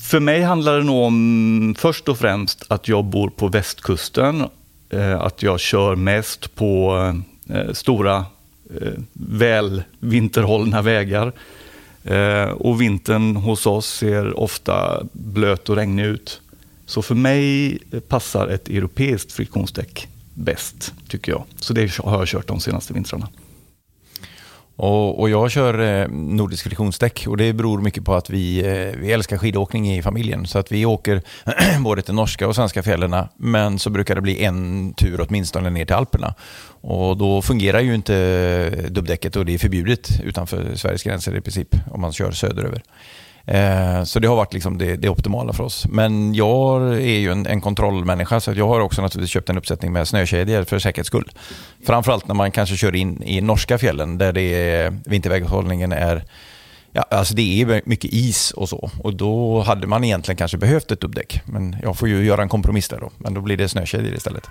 för 0.03 0.21
mig 0.21 0.43
handlar 0.43 0.79
det 0.79 0.85
nog 0.85 1.05
om 1.05 1.75
först 1.79 2.09
och 2.09 2.19
främst 2.19 2.65
att 2.69 2.89
jag 2.89 3.05
bor 3.05 3.31
på 3.31 3.49
västkusten 3.49 4.45
Eh, 4.91 5.21
att 5.21 5.43
jag 5.43 5.61
kör 5.61 5.97
mest 5.97 6.55
på 6.55 6.97
eh, 7.49 7.73
stora, 7.73 8.25
eh, 8.81 8.93
väl 9.13 9.83
vinterhållna 9.99 10.83
vägar. 10.83 11.33
Eh, 12.05 12.51
och 12.51 12.81
vintern 12.81 13.37
hos 13.37 13.67
oss 13.67 13.87
ser 13.87 14.41
ofta 14.41 15.03
blöt 15.13 15.69
och 15.69 15.77
regnig 15.77 16.05
ut. 16.05 16.41
Så 16.87 17.03
för 17.03 17.15
mig 17.15 17.79
passar 18.09 18.49
ett 18.49 18.69
europeiskt 18.69 19.33
friktionsdäck 19.33 20.09
bäst, 20.35 20.95
tycker 21.09 21.33
jag. 21.33 21.45
Så 21.57 21.73
det 21.73 21.97
har 21.97 22.19
jag 22.19 22.29
kört 22.29 22.47
de 22.47 22.61
senaste 22.61 22.93
vintrarna. 22.93 23.29
Och, 24.83 25.21
och, 25.21 25.31
jag 25.31 25.51
kör 25.51 25.81
eh, 25.81 26.09
nordisk 26.09 26.65
friktionsdäck 26.65 27.25
och 27.29 27.37
det 27.37 27.53
beror 27.53 27.81
mycket 27.81 28.05
på 28.05 28.15
att 28.15 28.31
vi, 28.31 28.59
eh, 28.59 29.01
vi 29.01 29.13
älskar 29.13 29.39
skidåkning 29.39 29.93
i 29.93 30.03
familjen. 30.03 30.47
Så 30.47 30.59
att 30.59 30.73
vi 30.73 30.87
åker 30.87 31.23
både 31.85 32.03
till 32.03 32.15
norska 32.15 32.49
och 32.49 32.55
svenska 32.55 32.83
fjällen 32.83 33.17
men 33.37 33.79
så 33.79 33.91
brukar 33.91 34.15
det 34.15 34.21
bli 34.21 34.45
en 34.45 34.93
tur 34.95 35.27
åtminstone 35.29 35.71
ner 35.71 35.85
till 35.85 35.95
Alperna. 35.95 36.35
Och 36.81 37.17
då 37.17 37.43
fungerar 37.43 37.81
ju 37.81 37.95
inte 37.95 38.71
dubbdäcket 38.89 39.37
och 39.37 39.47
det 39.47 39.55
är 39.55 39.59
förbjudet 39.59 40.21
utanför 40.25 40.75
Sveriges 40.75 41.03
gränser 41.03 41.37
i 41.37 41.41
princip 41.41 41.77
om 41.91 42.01
man 42.01 42.13
kör 42.13 42.31
söderöver. 42.31 42.83
Eh, 43.51 44.05
så 44.05 44.19
det 44.19 44.29
har 44.29 44.37
varit 44.37 44.53
liksom 44.53 44.79
det, 44.79 44.97
det 44.97 45.09
optimala 45.09 45.53
för 45.53 45.65
oss. 45.65 45.87
Men 45.89 46.35
jag 46.35 46.83
är 46.95 47.19
ju 47.19 47.33
en, 47.33 47.47
en 47.47 47.61
kontrollmänniska 47.61 48.41
så 48.41 48.53
jag 48.53 48.69
har 48.69 48.81
också 48.81 49.03
naturligtvis 49.03 49.31
köpt 49.31 49.51
en 49.51 49.59
uppsättning 49.59 49.93
med 49.93 50.09
snökedjor 50.09 50.65
för 50.65 50.79
säkerhets 50.79 51.07
skull. 51.07 51.31
Framförallt 51.87 52.29
när 52.29 52.35
man 52.35 52.51
kanske 52.51 52.77
kör 52.77 52.97
in 52.97 53.23
i 53.23 53.41
norska 53.41 53.79
fjällen 53.79 54.19
där 54.19 54.33
det 54.33 54.75
är, 54.75 54.99
vinterväghållningen 55.05 55.93
är 55.93 56.25
Ja, 56.93 57.05
alltså 57.11 57.35
det 57.35 57.63
är 57.63 57.83
mycket 57.85 58.13
is 58.13 58.51
och 58.51 58.69
så. 58.69 58.91
Och 58.99 59.15
då 59.15 59.61
hade 59.61 59.87
man 59.87 60.05
egentligen 60.05 60.37
kanske 60.37 60.59
behövt 60.59 60.91
ett 60.91 61.01
dubbdäck. 61.01 61.43
Men 61.45 61.77
jag 61.83 61.97
får 61.97 62.09
ju 62.09 62.25
göra 62.25 62.43
en 62.43 62.49
kompromiss 62.49 62.89
där 62.89 63.01
då. 63.01 63.11
Men 63.19 63.35
då 63.35 63.41
blir 63.41 63.57
det 63.57 63.69
snökedjor 63.69 64.15
istället. 64.15 64.49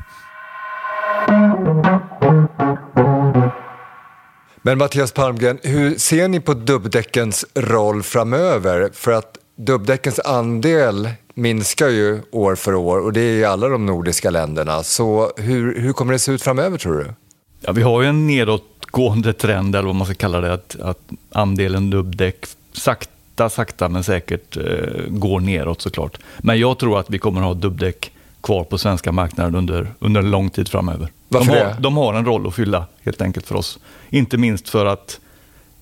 Men 4.61 4.77
Mattias 4.77 5.11
Palmgren, 5.11 5.59
hur 5.63 5.95
ser 5.97 6.27
ni 6.27 6.39
på 6.39 6.53
dubbdäckens 6.53 7.45
roll 7.55 8.03
framöver? 8.03 8.89
För 8.93 9.11
att 9.11 9.37
dubbdäckens 9.55 10.19
andel 10.19 11.09
minskar 11.33 11.89
ju 11.89 12.21
år 12.31 12.55
för 12.55 12.75
år 12.75 12.99
och 12.99 13.13
det 13.13 13.21
är 13.21 13.37
i 13.37 13.45
alla 13.45 13.67
de 13.67 13.85
nordiska 13.85 14.29
länderna. 14.29 14.83
Så 14.83 15.31
hur, 15.37 15.79
hur 15.79 15.93
kommer 15.93 16.13
det 16.13 16.19
se 16.19 16.31
ut 16.31 16.41
framöver 16.41 16.77
tror 16.77 16.97
du? 16.97 17.13
Ja, 17.61 17.71
vi 17.71 17.81
har 17.81 18.01
ju 18.01 18.07
en 18.07 18.27
nedåtgående 18.27 19.33
trend, 19.33 19.75
eller 19.75 19.87
vad 19.87 19.95
man 19.95 20.05
ska 20.05 20.15
kalla 20.15 20.41
det, 20.41 20.53
att, 20.53 20.75
att 20.79 20.99
andelen 21.31 21.89
dubbdäck 21.89 22.45
sakta, 22.71 23.49
sakta 23.49 23.89
men 23.89 24.03
säkert 24.03 24.57
eh, 24.57 24.63
går 25.07 25.39
neråt 25.39 25.81
såklart. 25.81 26.19
Men 26.37 26.59
jag 26.59 26.77
tror 26.77 26.99
att 26.99 27.09
vi 27.09 27.19
kommer 27.19 27.41
att 27.41 27.47
ha 27.47 27.53
dubbdäck 27.53 28.11
kvar 28.41 28.63
på 28.63 28.77
svenska 28.77 29.11
marknaden 29.11 29.55
under, 29.55 29.93
under 29.99 30.21
lång 30.21 30.49
tid 30.49 30.69
framöver. 30.69 31.09
Varför 31.29 31.51
de, 31.51 31.57
det? 31.57 31.65
har, 31.65 31.81
de 31.81 31.97
har 31.97 32.13
en 32.13 32.25
roll 32.25 32.47
att 32.47 32.55
fylla 32.55 32.85
helt 33.03 33.21
enkelt 33.21 33.47
för 33.47 33.55
oss. 33.55 33.79
Inte 34.09 34.37
minst 34.37 34.69
för 34.69 34.85
att 34.85 35.19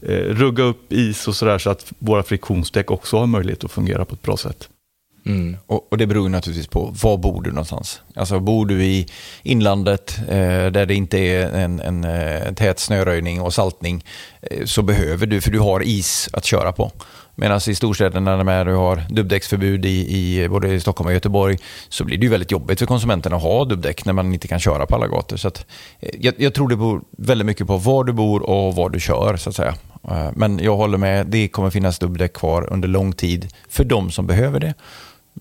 eh, 0.01 0.15
rugga 0.15 0.63
upp 0.63 0.93
is 0.93 1.27
och 1.27 1.35
sådär 1.35 1.57
så 1.57 1.69
att 1.69 1.93
våra 1.99 2.23
friktionsdäck 2.23 2.91
också 2.91 3.17
har 3.17 3.27
möjlighet 3.27 3.63
att 3.63 3.71
fungera 3.71 4.05
på 4.05 4.15
ett 4.15 4.21
bra 4.21 4.37
sätt. 4.37 4.69
Mm. 5.27 5.57
Och, 5.67 5.87
och, 5.91 5.97
det 5.97 6.07
beror 6.07 6.29
naturligtvis 6.29 6.67
på 6.67 6.95
var 7.03 7.17
bor 7.17 7.41
du 7.41 7.49
någonstans. 7.49 8.01
Alltså 8.15 8.39
bor 8.39 8.65
du 8.65 8.83
i 8.83 9.07
inlandet 9.43 10.19
eh, 10.27 10.65
där 10.71 10.85
det 10.85 10.95
inte 10.95 11.17
är 11.17 11.49
en, 11.49 11.79
en, 11.79 12.03
en 12.03 12.43
eh, 12.47 12.53
tät 12.53 12.79
snöröjning 12.79 13.41
och 13.41 13.53
saltning 13.53 14.05
eh, 14.41 14.65
så 14.65 14.81
behöver 14.81 15.25
du, 15.25 15.41
för 15.41 15.51
du 15.51 15.59
har 15.59 15.83
is 15.83 16.29
att 16.33 16.45
köra 16.45 16.71
på. 16.71 16.91
Medan 17.39 17.61
i 17.67 17.75
storstäderna 17.75 18.43
när 18.43 18.65
du 18.65 18.73
har 18.73 19.03
dubbdäcksförbud 19.09 19.85
i, 19.85 20.17
i 20.17 20.49
både 20.49 20.73
i 20.73 20.79
Stockholm 20.79 21.07
och 21.07 21.13
Göteborg 21.13 21.57
så 21.89 22.03
blir 22.03 22.17
det 22.17 22.23
ju 22.23 22.29
väldigt 22.29 22.51
jobbigt 22.51 22.79
för 22.79 22.85
konsumenterna 22.85 23.35
att 23.35 23.41
ha 23.41 23.65
dubbdäck 23.65 24.05
när 24.05 24.13
man 24.13 24.33
inte 24.33 24.47
kan 24.47 24.59
köra 24.59 24.85
på 24.85 24.95
alla 24.95 25.07
gator. 25.07 25.37
Så 25.37 25.47
att, 25.47 25.65
eh, 25.99 26.09
jag, 26.19 26.33
jag, 26.37 26.53
tror 26.53 26.69
det 26.69 26.75
beror 26.75 27.01
väldigt 27.17 27.45
mycket 27.45 27.67
på 27.67 27.77
var 27.77 28.03
du 28.03 28.13
bor 28.13 28.49
och 28.49 28.75
var 28.75 28.89
du 28.89 28.99
kör 28.99 29.37
så 29.37 29.49
att 29.49 29.55
säga. 29.55 29.75
Eh, 30.11 30.29
men 30.35 30.59
jag 30.59 30.77
håller 30.77 30.97
med, 30.97 31.27
det 31.27 31.47
kommer 31.47 31.69
finnas 31.69 31.99
dubbdäck 31.99 32.33
kvar 32.33 32.73
under 32.73 32.87
lång 32.87 33.13
tid 33.13 33.47
för 33.69 33.83
de 33.83 34.11
som 34.11 34.27
behöver 34.27 34.59
det. 34.59 34.73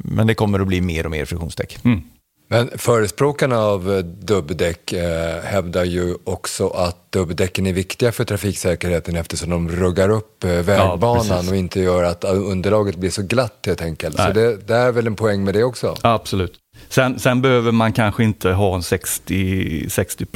Men 0.04 0.26
det 0.26 0.34
kommer 0.34 0.60
att 0.60 0.66
bli 0.66 0.80
mer 0.80 1.04
och 1.04 1.10
mer 1.10 1.24
friktionsdäck. 1.24 1.78
Mm. 1.84 2.02
Men 2.48 2.70
förespråkarna 2.74 3.58
av 3.58 3.92
eh, 3.92 3.98
dubbdäck 3.98 4.92
eh, 4.92 5.42
hävdar 5.44 5.84
ju 5.84 6.14
också 6.24 6.68
att 6.68 7.12
dubbdäcken 7.12 7.66
är 7.66 7.72
viktiga 7.72 8.12
för 8.12 8.24
trafiksäkerheten 8.24 9.16
eftersom 9.16 9.50
de 9.50 9.68
ruggar 9.68 10.08
upp 10.08 10.44
eh, 10.44 10.50
vägbanan 10.50 11.44
ja, 11.44 11.50
och 11.50 11.56
inte 11.56 11.80
gör 11.80 12.02
att 12.02 12.24
underlaget 12.24 12.96
blir 12.96 13.10
så 13.10 13.22
glatt 13.22 13.64
helt 13.66 13.82
enkelt. 13.82 14.18
Nej. 14.18 14.26
Så 14.26 14.32
det, 14.32 14.56
det, 14.56 14.74
är 14.74 14.92
väl 14.92 15.06
en 15.06 15.16
poäng 15.16 15.44
med 15.44 15.54
det 15.54 15.64
också? 15.64 15.96
Ja, 16.02 16.12
absolut. 16.12 16.54
Sen, 16.88 17.18
sen, 17.18 17.42
behöver 17.42 17.72
man 17.72 17.92
kanske 17.92 18.24
inte 18.24 18.50
ha 18.50 18.74
en 18.74 18.82
60, 18.82 19.90
60 19.90 20.26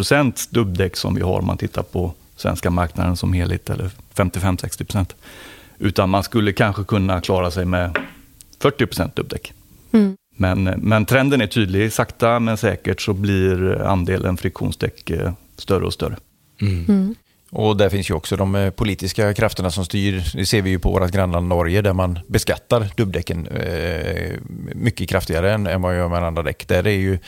dubbdäck 0.50 0.96
som 0.96 1.14
vi 1.14 1.22
har 1.22 1.38
om 1.38 1.46
man 1.46 1.56
tittar 1.56 1.82
på 1.82 2.12
svenska 2.36 2.70
marknaden 2.70 3.16
som 3.16 3.32
helhet, 3.32 3.70
eller 3.70 3.90
55-60% 4.14 5.06
Utan 5.78 6.10
man 6.10 6.22
skulle 6.22 6.52
kanske 6.52 6.84
kunna 6.84 7.20
klara 7.20 7.50
sig 7.50 7.64
med 7.64 7.98
40 8.60 9.10
dubbdäck. 9.14 9.52
Mm. 9.92 10.16
Men, 10.36 10.64
men 10.64 11.06
trenden 11.06 11.40
är 11.40 11.46
tydlig. 11.46 11.92
Sakta 11.92 12.40
men 12.40 12.56
säkert 12.56 13.00
så 13.00 13.12
blir 13.12 13.82
andelen 13.82 14.36
friktionsdäck 14.36 15.10
eh, 15.10 15.32
större 15.56 15.84
och 15.84 15.92
större. 15.92 16.16
Mm. 16.60 16.84
Mm. 16.88 17.14
Och 17.50 17.76
där 17.76 17.88
finns 17.88 18.10
ju 18.10 18.14
också 18.14 18.36
de 18.36 18.54
eh, 18.54 18.70
politiska 18.70 19.34
krafterna 19.34 19.70
som 19.70 19.84
styr. 19.84 20.24
Det 20.34 20.46
ser 20.46 20.62
vi 20.62 20.70
ju 20.70 20.78
på 20.78 20.90
vårt 20.90 21.10
grannland 21.10 21.48
Norge 21.48 21.82
där 21.82 21.92
man 21.92 22.18
beskattar 22.26 22.88
dubbdäcken 22.96 23.46
eh, 23.46 24.32
mycket 24.74 25.08
kraftigare 25.08 25.52
än, 25.52 25.66
än 25.66 25.82
vad 25.82 25.92
man 25.92 25.98
gör 25.98 26.08
med 26.08 26.24
andra 26.24 26.42
däck. 26.42 26.68
Där 26.68 26.86
är 26.86 26.90
ju 26.90 27.18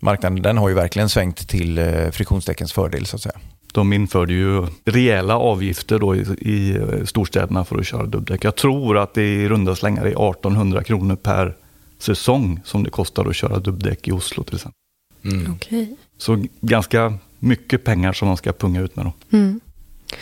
marknaden 0.00 0.42
den 0.42 0.58
har 0.58 0.68
ju 0.68 0.74
verkligen 0.74 1.08
svängt 1.08 1.48
till 1.48 1.78
eh, 1.78 2.10
friktionsdäckens 2.10 2.72
fördel 2.72 3.06
så 3.06 3.16
att 3.16 3.22
säga. 3.22 3.38
De 3.72 3.92
införde 3.92 4.32
ju 4.32 4.66
rejäla 4.84 5.38
avgifter 5.38 5.98
då 5.98 6.16
i, 6.16 6.20
i 6.38 6.76
eh, 6.76 7.04
storstäderna 7.04 7.64
för 7.64 7.78
att 7.78 7.86
köra 7.86 8.06
dubbdäck. 8.06 8.44
Jag 8.44 8.56
tror 8.56 8.98
att 8.98 9.14
det 9.14 9.34
i 9.34 9.48
runda 9.48 9.74
slängar 9.74 10.02
är 10.02 10.30
1800 10.30 10.84
kronor 10.84 11.16
per 11.16 11.56
säsong 11.98 12.60
som 12.64 12.84
det 12.84 12.90
kostar 12.90 13.26
att 13.26 13.36
köra 13.36 13.58
dubbdäck 13.58 14.08
i 14.08 14.12
Oslo 14.12 14.42
till 14.42 14.54
exempel. 14.54 14.78
Mm. 15.24 15.52
Okay. 15.52 15.86
Så 16.18 16.44
ganska 16.60 17.18
mycket 17.38 17.84
pengar 17.84 18.12
som 18.12 18.28
man 18.28 18.36
ska 18.36 18.52
punga 18.52 18.80
ut 18.80 18.96
med. 18.96 19.04
Då. 19.04 19.36
Mm. 19.36 19.60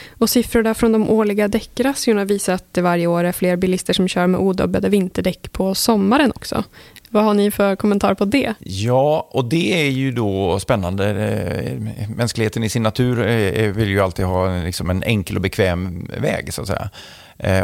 Och 0.08 0.30
siffrorna 0.30 0.74
från 0.74 0.92
de 0.92 1.10
årliga 1.10 1.48
däckrazziorna 1.48 2.24
visar 2.24 2.54
att 2.54 2.74
det 2.74 2.82
varje 2.82 3.06
år 3.06 3.24
är 3.24 3.32
fler 3.32 3.56
bilister 3.56 3.92
som 3.92 4.08
kör 4.08 4.26
med 4.26 4.40
odubbade 4.40 4.88
vinterdäck 4.88 5.52
på 5.52 5.74
sommaren 5.74 6.32
också. 6.34 6.64
Vad 7.12 7.24
har 7.24 7.34
ni 7.34 7.50
för 7.50 7.76
kommentar 7.76 8.14
på 8.14 8.24
det? 8.24 8.54
Ja, 8.58 9.28
och 9.30 9.44
det 9.44 9.86
är 9.86 9.90
ju 9.90 10.12
då 10.12 10.60
spännande. 10.60 11.10
Eh, 11.10 12.08
mänskligheten 12.08 12.64
i 12.64 12.68
sin 12.68 12.82
natur 12.82 13.20
eh, 13.20 13.64
eh, 13.64 13.72
vill 13.72 13.88
ju 13.88 14.00
alltid 14.00 14.24
ha 14.24 14.62
liksom 14.62 14.90
en 14.90 15.02
enkel 15.02 15.36
och 15.36 15.42
bekväm 15.42 16.10
väg, 16.18 16.54
så 16.54 16.62
att 16.62 16.68
säga. 16.68 16.90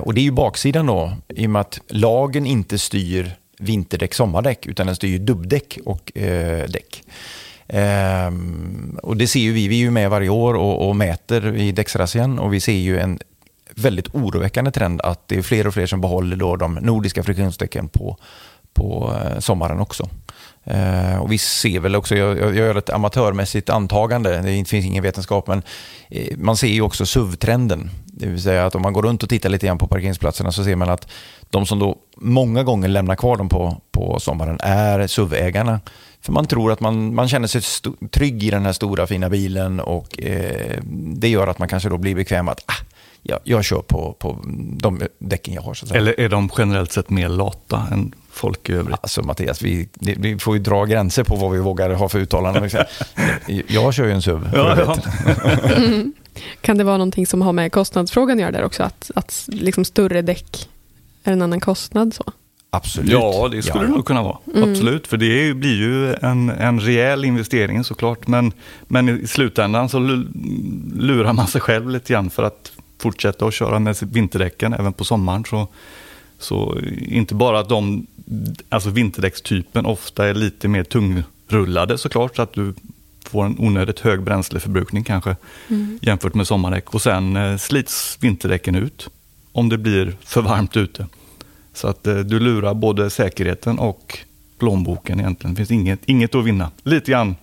Och 0.01 0.15
det 0.15 0.21
är 0.21 0.25
ju 0.25 0.31
baksidan 0.31 0.87
då, 0.87 1.13
i 1.29 1.47
och 1.47 1.51
med 1.51 1.61
att 1.61 1.81
lagen 1.89 2.47
inte 2.47 2.79
styr 2.79 3.37
vinterdäck, 3.59 4.15
sommardäck, 4.15 4.67
utan 4.67 4.87
den 4.87 4.97
styr 4.97 5.19
dubbdäck 5.19 5.79
och 5.85 6.19
eh, 6.19 6.69
däck. 6.69 7.03
Ehm, 7.69 8.99
och 9.03 9.17
det 9.17 9.27
ser 9.27 9.41
ju 9.41 9.53
vi, 9.53 9.69
vi 9.69 9.75
är 9.77 9.81
ju 9.81 9.91
med 9.91 10.11
varje 10.11 10.29
år 10.29 10.55
och, 10.55 10.89
och 10.89 10.97
mäter 10.97 11.57
i 11.57 11.73
däcksrazzian 11.73 12.39
och 12.39 12.55
vi 12.55 12.61
ser 12.61 12.73
ju 12.73 12.99
en 12.99 13.19
väldigt 13.75 14.15
oroväckande 14.15 14.71
trend 14.71 15.01
att 15.01 15.29
det 15.29 15.39
är 15.39 15.43
fler 15.43 15.67
och 15.67 15.75
fler 15.75 15.87
som 15.87 16.01
behåller 16.01 16.37
då 16.37 16.57
de 16.57 16.75
nordiska 16.75 17.23
friktionsdäcken 17.23 17.89
på, 17.89 18.17
på 18.75 19.15
eh, 19.21 19.39
sommaren 19.39 19.81
också. 19.81 20.09
Eh, 20.65 21.17
och 21.17 21.33
vi 21.33 21.39
ser 21.39 21.81
väl 21.81 21.97
också, 21.97 22.17
jag, 22.17 22.39
jag, 22.39 22.57
gör 22.57 22.75
ett 22.75 22.91
amatörmässigt 22.91 23.71
antagande, 23.71 24.39
det 24.39 24.65
finns 24.65 24.87
ingen 24.87 25.03
vetenskap, 25.03 25.47
men 25.47 25.63
eh, 26.09 26.37
man 26.39 26.57
ser 26.57 26.69
ju 26.69 26.83
också 26.83 27.07
SUV-trenden. 27.07 27.91
Det 28.05 28.27
vill 28.27 28.43
säga 28.43 28.67
att 28.67 28.75
om 28.75 28.83
man 28.83 28.93
går 28.93 29.03
runt 29.03 29.23
och 29.23 29.29
tittar 29.29 29.49
lite 29.49 29.67
grann 29.67 29.79
på 29.79 29.87
parkeringsplatserna 29.87 30.53
så 30.53 30.65
ser 30.65 30.77
man 30.77 30.91
att 30.91 31.09
de 31.51 31.67
som 31.67 31.79
då 31.79 31.97
många 32.17 32.63
gånger 32.63 32.89
lämnar 32.89 33.15
kvar 33.15 33.37
dem 33.37 33.49
på, 33.49 33.81
på 33.91 34.21
sommaren 34.21 34.59
är 34.61 35.07
SUV-ägarna. 35.07 35.81
För 36.27 36.33
man 36.33 36.47
tror 36.47 36.73
att 36.73 36.81
man, 36.81 37.15
man 37.15 37.29
känner 37.29 37.49
sig 37.49 37.63
trygg 38.11 38.43
i 38.43 38.51
den 38.51 38.65
här 38.65 38.73
stora 38.73 39.07
fina 39.07 39.29
bilen 39.29 39.81
och 39.81 40.19
uh, 40.23 40.83
det 40.93 41.29
gör 41.29 41.47
att 41.47 41.59
man 41.59 41.69
kanske 41.69 41.89
då 41.89 41.99
blir 41.99 42.15
bekväm 42.15 42.49
att 42.49 42.61
ah, 42.67 42.85
jag, 43.23 43.39
jag 43.45 43.65
kör 43.65 43.83
på, 43.83 44.17
på 44.19 44.39
de 44.77 45.03
däcken 45.19 45.55
jag 45.55 45.63
har. 45.63 45.75
Så 45.75 45.95
Eller 45.95 46.21
är 46.21 46.29
de 46.29 46.51
generellt 46.59 46.93
sett 46.93 47.11
mer 47.11 47.29
lata 47.29 47.87
än 47.93 48.15
folk 48.31 48.69
i 48.69 48.73
övrigt? 48.73 48.99
Alltså 49.01 49.23
Mattias, 49.23 49.63
vi, 49.63 49.89
vi 50.01 50.39
får 50.39 50.57
ju 50.57 50.63
dra 50.63 50.85
gränser 50.85 51.25
på 51.25 51.37
vad 51.37 51.53
vi 51.53 51.59
vågar 51.59 51.91
ha 51.91 52.09
för 52.09 52.19
uttalanden. 52.19 52.71
jag 53.69 53.95
kör 53.95 54.05
ju 54.05 54.13
en 54.13 54.23
SUV. 54.23 54.51
Ja, 54.55 54.77
ja. 54.79 54.97
Mm. 55.77 56.13
Kan 56.61 56.79
det 56.79 56.85
vara 56.85 56.97
någonting 56.97 57.27
som 57.27 57.43
har 57.43 57.53
med 57.53 57.73
kostnadsfrågan 57.73 58.37
att 58.37 58.41
göra 58.41 58.53
där 58.53 58.65
också? 58.65 58.83
Att, 58.83 59.11
att 59.15 59.45
liksom 59.49 59.85
större 59.85 60.23
däck 60.23 60.69
är 61.25 61.33
en 61.33 61.43
annan 61.43 61.61
kostnad? 61.61 62.15
så? 62.15 62.25
Absolut. 62.77 63.11
Ja, 63.11 63.49
det 63.53 63.63
skulle 63.63 63.85
ja. 63.85 63.89
det 63.89 63.95
nog 63.95 64.07
kunna 64.07 64.23
vara. 64.23 64.39
Mm. 64.55 64.71
Absolut, 64.71 65.07
för 65.07 65.17
det 65.17 65.55
blir 65.55 65.77
ju 65.77 66.15
en, 66.15 66.51
en 66.51 66.81
rejäl 66.81 67.25
investering 67.25 67.85
såklart. 67.85 68.27
Men, 68.27 68.53
men 68.87 69.09
i 69.09 69.27
slutändan 69.27 69.89
så 69.89 69.99
lurar 70.97 71.33
man 71.33 71.47
sig 71.47 71.61
själv 71.61 71.91
lite 71.91 72.13
grann 72.13 72.31
för 72.31 72.43
att 72.43 72.73
fortsätta 72.99 73.47
att 73.47 73.55
köra 73.55 73.79
med 73.79 73.97
vinterdäcken 74.01 74.73
även 74.73 74.93
på 74.93 75.05
sommaren. 75.05 75.45
Så, 75.45 75.69
så 76.39 76.79
inte 76.99 77.35
bara 77.35 77.59
att 77.59 77.69
de, 77.69 78.07
alltså 78.69 78.91
vinterdäckstypen 78.91 79.87
ofta 79.87 80.29
är 80.29 80.35
lite 80.35 80.69
mer 80.69 80.85
tungrullade 80.85 81.99
såklart, 81.99 82.37
så 82.37 82.43
att 82.43 82.53
du 82.53 82.75
får 83.31 83.45
en 83.45 83.57
onödigt 83.59 84.01
hög 84.01 84.23
bränsleförbrukning 84.23 85.05
kanske 85.05 85.37
mm. 85.69 85.99
jämfört 86.03 86.35
med 86.35 86.47
sommardäck. 86.47 86.95
Och 86.95 87.03
sen 87.03 87.37
eh, 87.37 87.57
slits 87.57 88.19
vinterdäcken 88.21 88.75
ut 88.75 89.09
om 89.53 89.69
det 89.69 89.79
blir 89.79 90.17
för 90.25 90.43
varmt 90.43 90.77
ute. 90.77 91.07
Så 91.77 91.89
att 91.89 92.07
eh, 92.07 92.17
du 92.17 92.41
lurar 92.41 92.75
både 92.75 93.11
säkerheten 93.11 93.79
och 93.79 94.19
plånboken 94.59 95.21
egentligen. 95.21 95.55
Det 95.55 95.57
finns 95.57 95.71
inget, 95.71 96.01
inget 96.07 96.35
att 96.35 96.45
vinna. 96.45 96.71
Lite 96.83 97.11
grann 97.11 97.37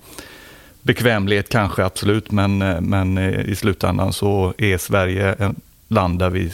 bekvämlighet 0.82 1.50
kanske 1.50 1.86
absolut, 1.86 2.32
men, 2.32 2.62
eh, 2.62 2.82
men 2.82 3.18
eh, 3.18 3.42
i 3.42 3.56
slutändan 3.56 4.14
så 4.14 4.54
är 4.58 4.78
Sverige 4.78 5.34
ett 5.34 5.56
land 5.88 6.20
där 6.20 6.30
vi 6.30 6.52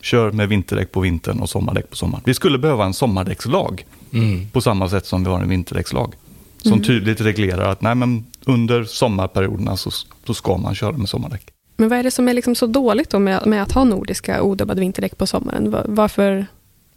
kör 0.00 0.30
med 0.32 0.48
vinterdäck 0.48 0.92
på 0.92 1.00
vintern 1.00 1.40
och 1.40 1.50
sommardäck 1.50 1.90
på 1.90 1.96
sommaren. 1.96 2.22
Vi 2.26 2.34
skulle 2.34 2.58
behöva 2.58 2.84
en 2.84 2.94
sommardäckslag 2.94 3.84
mm. 4.12 4.48
på 4.48 4.60
samma 4.60 4.88
sätt 4.88 5.06
som 5.06 5.24
vi 5.24 5.30
har 5.30 5.40
en 5.40 5.48
vinterdäckslag. 5.48 6.14
Som 6.62 6.72
mm. 6.72 6.84
tydligt 6.84 7.20
reglerar 7.20 7.70
att 7.70 7.82
nej, 7.82 7.94
men 7.94 8.26
under 8.44 8.84
sommarperioderna 8.84 9.76
så, 9.76 9.90
så 10.26 10.34
ska 10.34 10.56
man 10.56 10.74
köra 10.74 10.92
med 10.92 11.08
sommardäck. 11.08 11.52
Men 11.76 11.88
vad 11.88 11.98
är 11.98 12.02
det 12.02 12.10
som 12.10 12.28
är 12.28 12.34
liksom 12.34 12.54
så 12.54 12.66
dåligt 12.66 13.10
då 13.10 13.18
med, 13.18 13.46
med 13.46 13.62
att 13.62 13.72
ha 13.72 13.84
nordiska 13.84 14.42
odubbade 14.42 14.80
vinterdäck 14.80 15.18
på 15.18 15.26
sommaren? 15.26 15.76
Varför, 15.86 16.46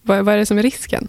vad, 0.06 0.26
vad 0.26 0.34
är 0.34 0.38
det 0.38 0.46
som 0.46 0.58
är 0.58 0.64
risken? 0.64 1.08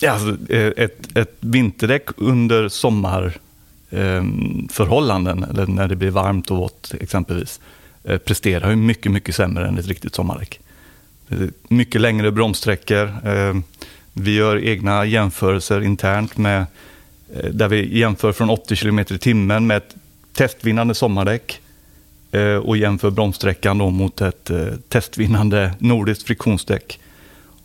Ja, 0.00 0.12
alltså, 0.12 0.52
eh, 0.52 0.72
ett, 0.76 1.16
ett 1.16 1.36
vinterdäck 1.40 2.08
under 2.16 2.68
sommarförhållanden, 2.68 5.44
ehm, 5.44 5.50
eller 5.50 5.66
när 5.66 5.88
det 5.88 5.96
blir 5.96 6.10
varmt 6.10 6.50
och 6.50 6.56
vått 6.56 6.94
exempelvis, 7.00 7.60
eh, 8.04 8.18
presterar 8.18 8.70
ju 8.70 8.76
mycket, 8.76 9.12
mycket 9.12 9.34
sämre 9.34 9.68
än 9.68 9.78
ett 9.78 9.86
riktigt 9.86 10.14
sommardäck. 10.14 10.60
Mycket 11.68 12.00
längre 12.00 12.30
bromssträckor. 12.30 13.12
Ehm, 13.24 13.62
vi 14.12 14.34
gör 14.34 14.64
egna 14.64 15.04
jämförelser 15.04 15.80
internt 15.80 16.36
med 16.36 16.66
eh, 17.34 17.50
där 17.50 17.68
vi 17.68 17.98
jämför 17.98 18.32
från 18.32 18.50
80 18.50 18.76
km 18.76 18.98
i 18.98 19.04
timmen 19.04 19.66
med 19.66 19.76
ett 19.76 19.96
testvinnande 20.32 20.94
sommardäck 20.94 21.60
eh, 22.32 22.56
och 22.56 22.76
jämför 22.76 23.10
bromssträckan 23.10 23.78
då 23.78 23.90
mot 23.90 24.20
ett 24.20 24.50
testvinnande 24.88 25.74
nordiskt 25.78 26.26
friktionsdäck. 26.26 27.00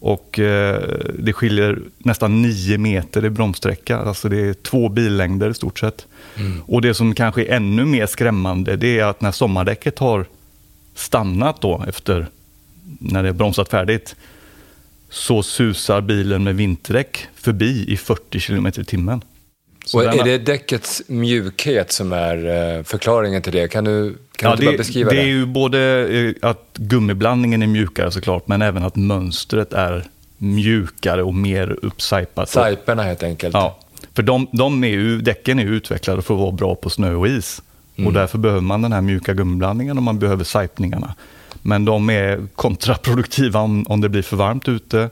Och 0.05 0.39
det 1.19 1.33
skiljer 1.33 1.79
nästan 1.97 2.41
9 2.41 2.77
meter 2.77 3.25
i 3.25 3.29
bromssträcka, 3.29 3.97
alltså 3.97 4.29
det 4.29 4.49
är 4.49 4.53
två 4.53 4.89
billängder 4.89 5.49
i 5.49 5.53
stort 5.53 5.79
sett. 5.79 6.07
Mm. 6.37 6.61
Och 6.65 6.81
det 6.81 6.93
som 6.93 7.15
kanske 7.15 7.45
är 7.45 7.55
ännu 7.55 7.85
mer 7.85 8.05
skrämmande, 8.05 8.75
det 8.75 8.99
är 8.99 9.05
att 9.05 9.21
när 9.21 9.31
sommardäcket 9.31 9.99
har 9.99 10.25
stannat 10.95 11.61
då 11.61 11.83
efter 11.87 12.27
när 12.99 13.23
det 13.23 13.29
är 13.29 13.33
bromsat 13.33 13.69
färdigt, 13.69 14.15
så 15.09 15.43
susar 15.43 16.01
bilen 16.01 16.43
med 16.43 16.55
vinterdäck 16.55 17.27
förbi 17.35 17.85
i 17.87 17.97
40 17.97 18.39
km 18.39 18.67
i 18.67 18.71
timmen. 18.71 19.21
Så 19.85 19.97
och 19.97 20.13
är 20.13 20.23
det 20.23 20.37
däckets 20.37 21.01
mjukhet 21.07 21.91
som 21.91 22.13
är 22.13 22.83
förklaringen 22.83 23.41
till 23.41 23.53
det? 23.53 23.67
Kan 23.67 23.83
du, 23.83 24.17
kan 24.35 24.49
ja, 24.49 24.55
du 24.55 24.65
bara 24.65 24.77
beskriva 24.77 25.09
det? 25.09 25.15
Det 25.15 25.21
är 25.21 25.25
ju 25.25 25.45
både 25.45 26.33
att 26.41 26.69
gummiblandningen 26.73 27.63
är 27.63 27.67
mjukare 27.67 28.11
såklart, 28.11 28.47
men 28.47 28.61
även 28.61 28.83
att 28.83 28.95
mönstret 28.95 29.73
är 29.73 30.05
mjukare 30.37 31.23
och 31.23 31.33
mer 31.33 31.77
uppsajpat. 31.81 32.49
Sajperna 32.49 33.03
helt 33.03 33.23
enkelt. 33.23 33.53
Ja, 33.53 33.79
för 34.13 34.23
de, 34.23 34.47
de 34.51 34.83
är 34.83 34.87
ju, 34.87 35.21
däcken 35.21 35.59
är 35.59 35.63
ju 35.63 35.75
utvecklade 35.75 36.21
för 36.21 36.33
att 36.33 36.39
vara 36.39 36.51
bra 36.51 36.75
på 36.75 36.89
snö 36.89 37.13
och 37.13 37.27
is. 37.27 37.61
Mm. 37.95 38.07
Och 38.07 38.13
därför 38.13 38.37
behöver 38.37 38.61
man 38.61 38.81
den 38.81 38.93
här 38.93 39.01
mjuka 39.01 39.33
gummiblandningen 39.33 39.97
och 39.97 40.03
man 40.03 40.19
behöver 40.19 40.43
sajpningarna. 40.43 41.15
Men 41.61 41.85
de 41.85 42.09
är 42.09 42.47
kontraproduktiva 42.55 43.59
om, 43.59 43.85
om 43.87 44.01
det 44.01 44.09
blir 44.09 44.21
för 44.21 44.37
varmt 44.37 44.67
ute. 44.67 45.09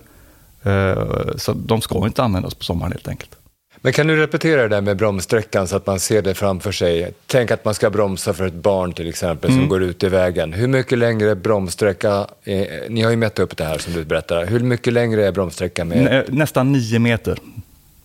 Så 1.35 1.53
de 1.53 1.81
ska 1.81 2.05
inte 2.05 2.23
användas 2.23 2.53
på 2.53 2.63
sommaren 2.63 2.91
helt 2.91 3.07
enkelt. 3.07 3.35
Men 3.83 3.93
kan 3.93 4.07
du 4.07 4.15
repetera 4.15 4.61
det 4.61 4.67
där 4.67 4.81
med 4.81 4.97
bromssträckan 4.97 5.67
så 5.67 5.75
att 5.75 5.87
man 5.87 5.99
ser 5.99 6.21
det 6.21 6.33
framför 6.33 6.71
sig? 6.71 7.13
Tänk 7.27 7.51
att 7.51 7.65
man 7.65 7.73
ska 7.73 7.89
bromsa 7.89 8.33
för 8.33 8.47
ett 8.47 8.53
barn 8.53 8.93
till 8.93 9.09
exempel 9.09 9.49
som 9.49 9.57
mm. 9.57 9.69
går 9.69 9.83
ut 9.83 10.03
i 10.03 10.09
vägen. 10.09 10.53
Hur 10.53 10.67
mycket 10.67 10.97
längre 10.97 11.35
bromssträcka, 11.35 12.27
är, 12.43 12.89
ni 12.89 13.01
har 13.01 13.11
ju 13.11 13.17
mätt 13.17 13.39
upp 13.39 13.57
det 13.57 13.63
här 13.63 13.77
som 13.77 13.93
du 13.93 14.05
berättar. 14.05 14.45
Hur 14.45 14.59
mycket 14.59 14.93
längre 14.93 15.27
är 15.27 15.31
bromssträckan? 15.31 15.87
Med? 15.87 16.03
Nä, 16.03 16.23
nästan 16.27 16.71
nio 16.71 16.99
meter, 16.99 17.37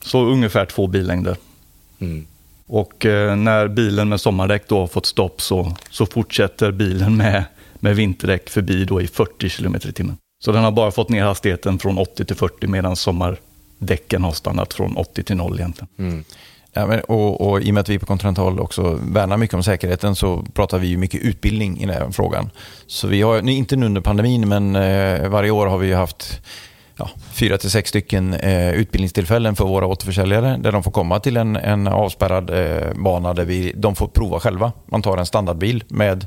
så 0.03 0.25
ungefär 0.25 0.67
två 0.67 0.87
billängder. 0.87 1.37
Mm. 1.99 2.27
Och 2.67 3.07
eh, 3.07 3.37
när 3.37 3.69
bilen 3.69 4.09
med 4.09 4.21
sommardäck 4.21 4.63
då 4.69 4.81
har 4.81 4.87
fått 4.87 5.07
stopp 5.07 5.41
så, 5.41 5.77
så 5.91 6.07
fortsätter 6.07 6.73
bilen 6.73 7.17
med, 7.17 7.45
med 7.75 7.97
vinterdäck 7.97 8.51
förbi 8.51 8.85
då 8.85 9.01
i 9.01 9.07
40 9.07 9.49
km 9.49 9.75
i 9.75 9.93
timmen. 9.93 10.17
Så 10.45 10.53
den 10.53 10.65
har 10.65 10.71
bara 10.71 10.91
fått 10.91 11.09
ner 11.09 11.25
hastigheten 11.25 11.79
från 11.79 11.99
80 11.99 12.25
till 12.25 12.37
40 12.37 12.67
medan 12.67 12.97
sommar 12.97 13.39
däcken 13.79 14.25
har 14.25 14.33
stannat 14.33 14.75
från 14.75 14.97
80 14.97 15.23
till 15.23 15.37
0 15.37 15.61
egentligen. 15.61 15.89
Mm. 15.99 16.25
Ja, 16.73 16.87
men, 16.87 17.01
och, 17.01 17.41
och 17.41 17.61
I 17.63 17.71
och 17.71 17.75
med 17.75 17.81
att 17.81 17.89
vi 17.89 17.99
på 17.99 18.07
Continental 18.07 18.61
också 18.61 18.99
värnar 19.03 19.37
mycket 19.37 19.55
om 19.55 19.63
säkerheten 19.63 20.17
så 20.17 20.45
pratar 20.55 20.79
vi 20.79 20.97
mycket 20.97 21.21
utbildning 21.21 21.79
i 21.81 21.87
den 21.87 21.95
här 21.95 22.11
frågan. 22.11 22.51
Så 22.87 23.07
vi 23.07 23.23
har, 23.23 23.49
inte 23.49 23.77
nu 23.77 23.87
under 23.87 24.01
pandemin, 24.01 24.49
men 24.49 24.77
eh, 24.77 25.29
varje 25.29 25.51
år 25.51 25.67
har 25.67 25.79
vi 25.79 25.93
haft 25.93 26.41
ja, 26.97 27.11
fyra 27.33 27.59
till 27.59 27.71
sex 27.71 27.89
stycken 27.89 28.35
eh, 28.35 28.71
utbildningstillfällen 28.71 29.57
för 29.57 29.65
våra 29.65 29.87
återförsäljare 29.87 30.57
där 30.57 30.73
de 30.73 30.83
får 30.83 30.91
komma 30.91 31.21
till 31.21 31.37
en, 31.37 31.57
en 31.57 31.87
avspärrad 31.87 32.51
eh, 32.51 32.95
bana 32.95 33.35
där 33.35 33.45
vi, 33.45 33.73
de 33.77 33.97
får 33.97 34.09
prova 34.09 34.41
själva. 34.41 34.73
Man 34.87 35.03
tar 35.03 35.19
en 35.19 35.27
standardbil 35.27 35.85
med 35.89 36.27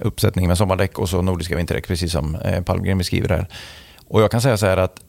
uppsättning 0.00 0.48
med 0.48 0.58
sommardäck 0.58 0.98
och 0.98 1.08
så 1.08 1.22
nordiska 1.22 1.56
vinterdäck, 1.56 1.86
precis 1.86 2.12
som 2.12 2.34
eh, 2.34 2.62
Palmgren 2.62 2.98
beskriver 2.98 3.28
här. 3.28 3.48
Och 4.08 4.22
jag 4.22 4.30
kan 4.30 4.40
säga 4.40 4.56
så 4.56 4.66
här 4.66 4.76
att 4.76 5.00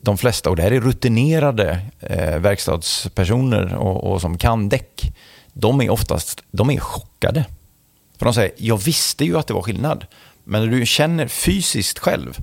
de 0.00 0.18
flesta, 0.18 0.50
och 0.50 0.56
det 0.56 0.62
här 0.62 0.72
är 0.72 0.80
rutinerade 0.80 1.80
eh, 2.00 2.38
verkstadspersoner 2.38 3.74
och, 3.74 4.12
och, 4.12 4.20
som 4.20 4.38
kan 4.38 4.68
däck, 4.68 5.12
de 5.52 5.80
är 5.80 5.90
oftast 5.90 6.42
de 6.50 6.70
är 6.70 6.80
chockade. 6.80 7.44
För 8.18 8.24
de 8.24 8.34
säger, 8.34 8.52
jag 8.56 8.76
visste 8.76 9.24
ju 9.24 9.38
att 9.38 9.46
det 9.46 9.54
var 9.54 9.62
skillnad, 9.62 10.06
men 10.44 10.64
när 10.64 10.78
du 10.78 10.86
känner 10.86 11.28
fysiskt 11.28 11.98
själv 11.98 12.38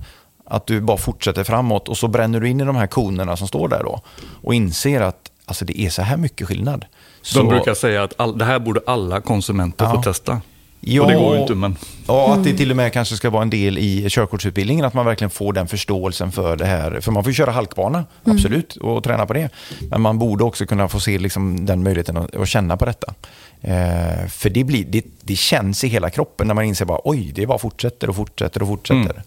att 0.46 0.66
du 0.66 0.80
bara 0.80 0.96
fortsätter 0.96 1.44
framåt 1.44 1.88
och 1.88 1.98
så 1.98 2.08
bränner 2.08 2.40
du 2.40 2.48
in 2.48 2.60
i 2.60 2.64
de 2.64 2.76
här 2.76 2.86
konerna 2.86 3.36
som 3.36 3.48
står 3.48 3.68
där 3.68 3.82
då 3.82 4.00
och 4.42 4.54
inser 4.54 5.00
att 5.00 5.30
alltså, 5.44 5.64
det 5.64 5.80
är 5.80 5.90
så 5.90 6.02
här 6.02 6.16
mycket 6.16 6.46
skillnad. 6.46 6.84
Så... 7.22 7.38
De 7.38 7.48
brukar 7.48 7.74
säga 7.74 8.02
att 8.02 8.14
all, 8.16 8.38
det 8.38 8.44
här 8.44 8.58
borde 8.58 8.80
alla 8.86 9.20
konsumenter 9.20 9.84
ja. 9.84 9.94
få 9.94 10.02
testa. 10.02 10.40
Ja, 10.86 11.02
och 11.02 11.08
det 11.08 11.14
går 11.14 11.34
ju 11.34 11.40
inte, 11.40 11.54
men... 11.54 11.76
Ja, 12.06 12.34
att 12.34 12.44
det 12.44 12.56
till 12.56 12.70
och 12.70 12.76
med 12.76 12.92
kanske 12.92 13.16
ska 13.16 13.30
vara 13.30 13.42
en 13.42 13.50
del 13.50 13.78
i 13.78 14.10
körkortsutbildningen, 14.10 14.84
att 14.84 14.94
man 14.94 15.06
verkligen 15.06 15.30
får 15.30 15.52
den 15.52 15.68
förståelsen 15.68 16.32
för 16.32 16.56
det 16.56 16.64
här. 16.64 17.00
För 17.00 17.12
man 17.12 17.24
får 17.24 17.30
ju 17.30 17.34
köra 17.34 17.50
halkbana, 17.50 18.04
mm. 18.24 18.36
absolut, 18.36 18.76
och 18.76 19.04
träna 19.04 19.26
på 19.26 19.32
det. 19.32 19.48
Men 19.90 20.00
man 20.00 20.18
borde 20.18 20.44
också 20.44 20.66
kunna 20.66 20.88
få 20.88 21.00
se 21.00 21.18
liksom 21.18 21.66
den 21.66 21.82
möjligheten 21.82 22.16
att, 22.16 22.36
att 22.36 22.48
känna 22.48 22.76
på 22.76 22.84
detta. 22.84 23.14
Eh, 23.60 24.28
för 24.28 24.50
det, 24.50 24.64
blir, 24.64 24.84
det, 24.84 25.04
det, 25.20 25.36
känns 25.36 25.84
i 25.84 25.88
hela 25.88 26.10
kroppen 26.10 26.46
när 26.46 26.54
man 26.54 26.64
inser 26.64 26.84
bara 26.84 27.00
oj, 27.04 27.32
det 27.34 27.46
bara 27.46 27.58
fortsätter 27.58 28.08
och 28.08 28.16
fortsätter 28.16 28.62
och 28.62 28.68
fortsätter. 28.68 29.22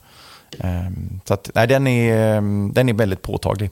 Mm. 0.60 0.86
Eh, 0.86 0.92
så 1.26 1.34
att, 1.34 1.50
nej, 1.56 1.68
den, 1.68 1.88
är, 1.88 2.42
den 2.74 2.90
är 2.90 2.94
väldigt 2.94 3.22
påtaglig. 3.22 3.70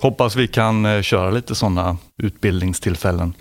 Hoppas 0.00 0.36
vi 0.36 0.48
kan 0.48 0.86
eh, 0.86 1.02
köra 1.02 1.30
lite 1.30 1.54
sådana 1.54 1.96
utbildningstillfällen 2.16 3.34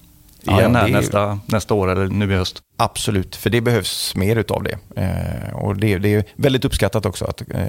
igen 0.47 0.73
ja, 0.73 0.79
här 0.79 0.87
nästa, 0.87 1.39
nästa 1.45 1.73
år 1.73 1.91
eller 1.91 2.07
nu 2.07 2.33
i 2.33 2.35
höst. 2.35 2.61
Absolut, 2.77 3.35
för 3.35 3.49
det 3.49 3.61
behövs 3.61 4.15
mer 4.15 4.35
utav 4.35 4.63
det. 4.63 5.01
Eh, 5.01 5.55
och 5.55 5.77
det, 5.77 5.97
det, 5.97 6.13
är 6.13 6.23
väldigt 6.35 6.65
uppskattat 6.65 7.05
också. 7.05 7.25
att 7.25 7.41
eh, 7.41 7.67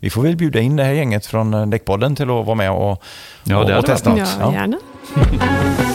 Vi 0.00 0.10
får 0.10 0.22
väl 0.22 0.36
bjuda 0.36 0.60
in 0.60 0.76
det 0.76 0.84
här 0.84 0.92
gänget 0.92 1.26
från 1.26 1.54
eh, 1.54 1.66
Däckpodden 1.66 2.16
till 2.16 2.24
att 2.24 2.46
vara 2.46 2.54
med 2.54 2.70
och, 2.70 3.02
ja, 3.44 3.56
och, 3.56 3.78
och 3.78 3.86
testa 3.86 4.10
något. 4.10 4.36
Ja, 4.40 4.52
gärna. 4.52 4.78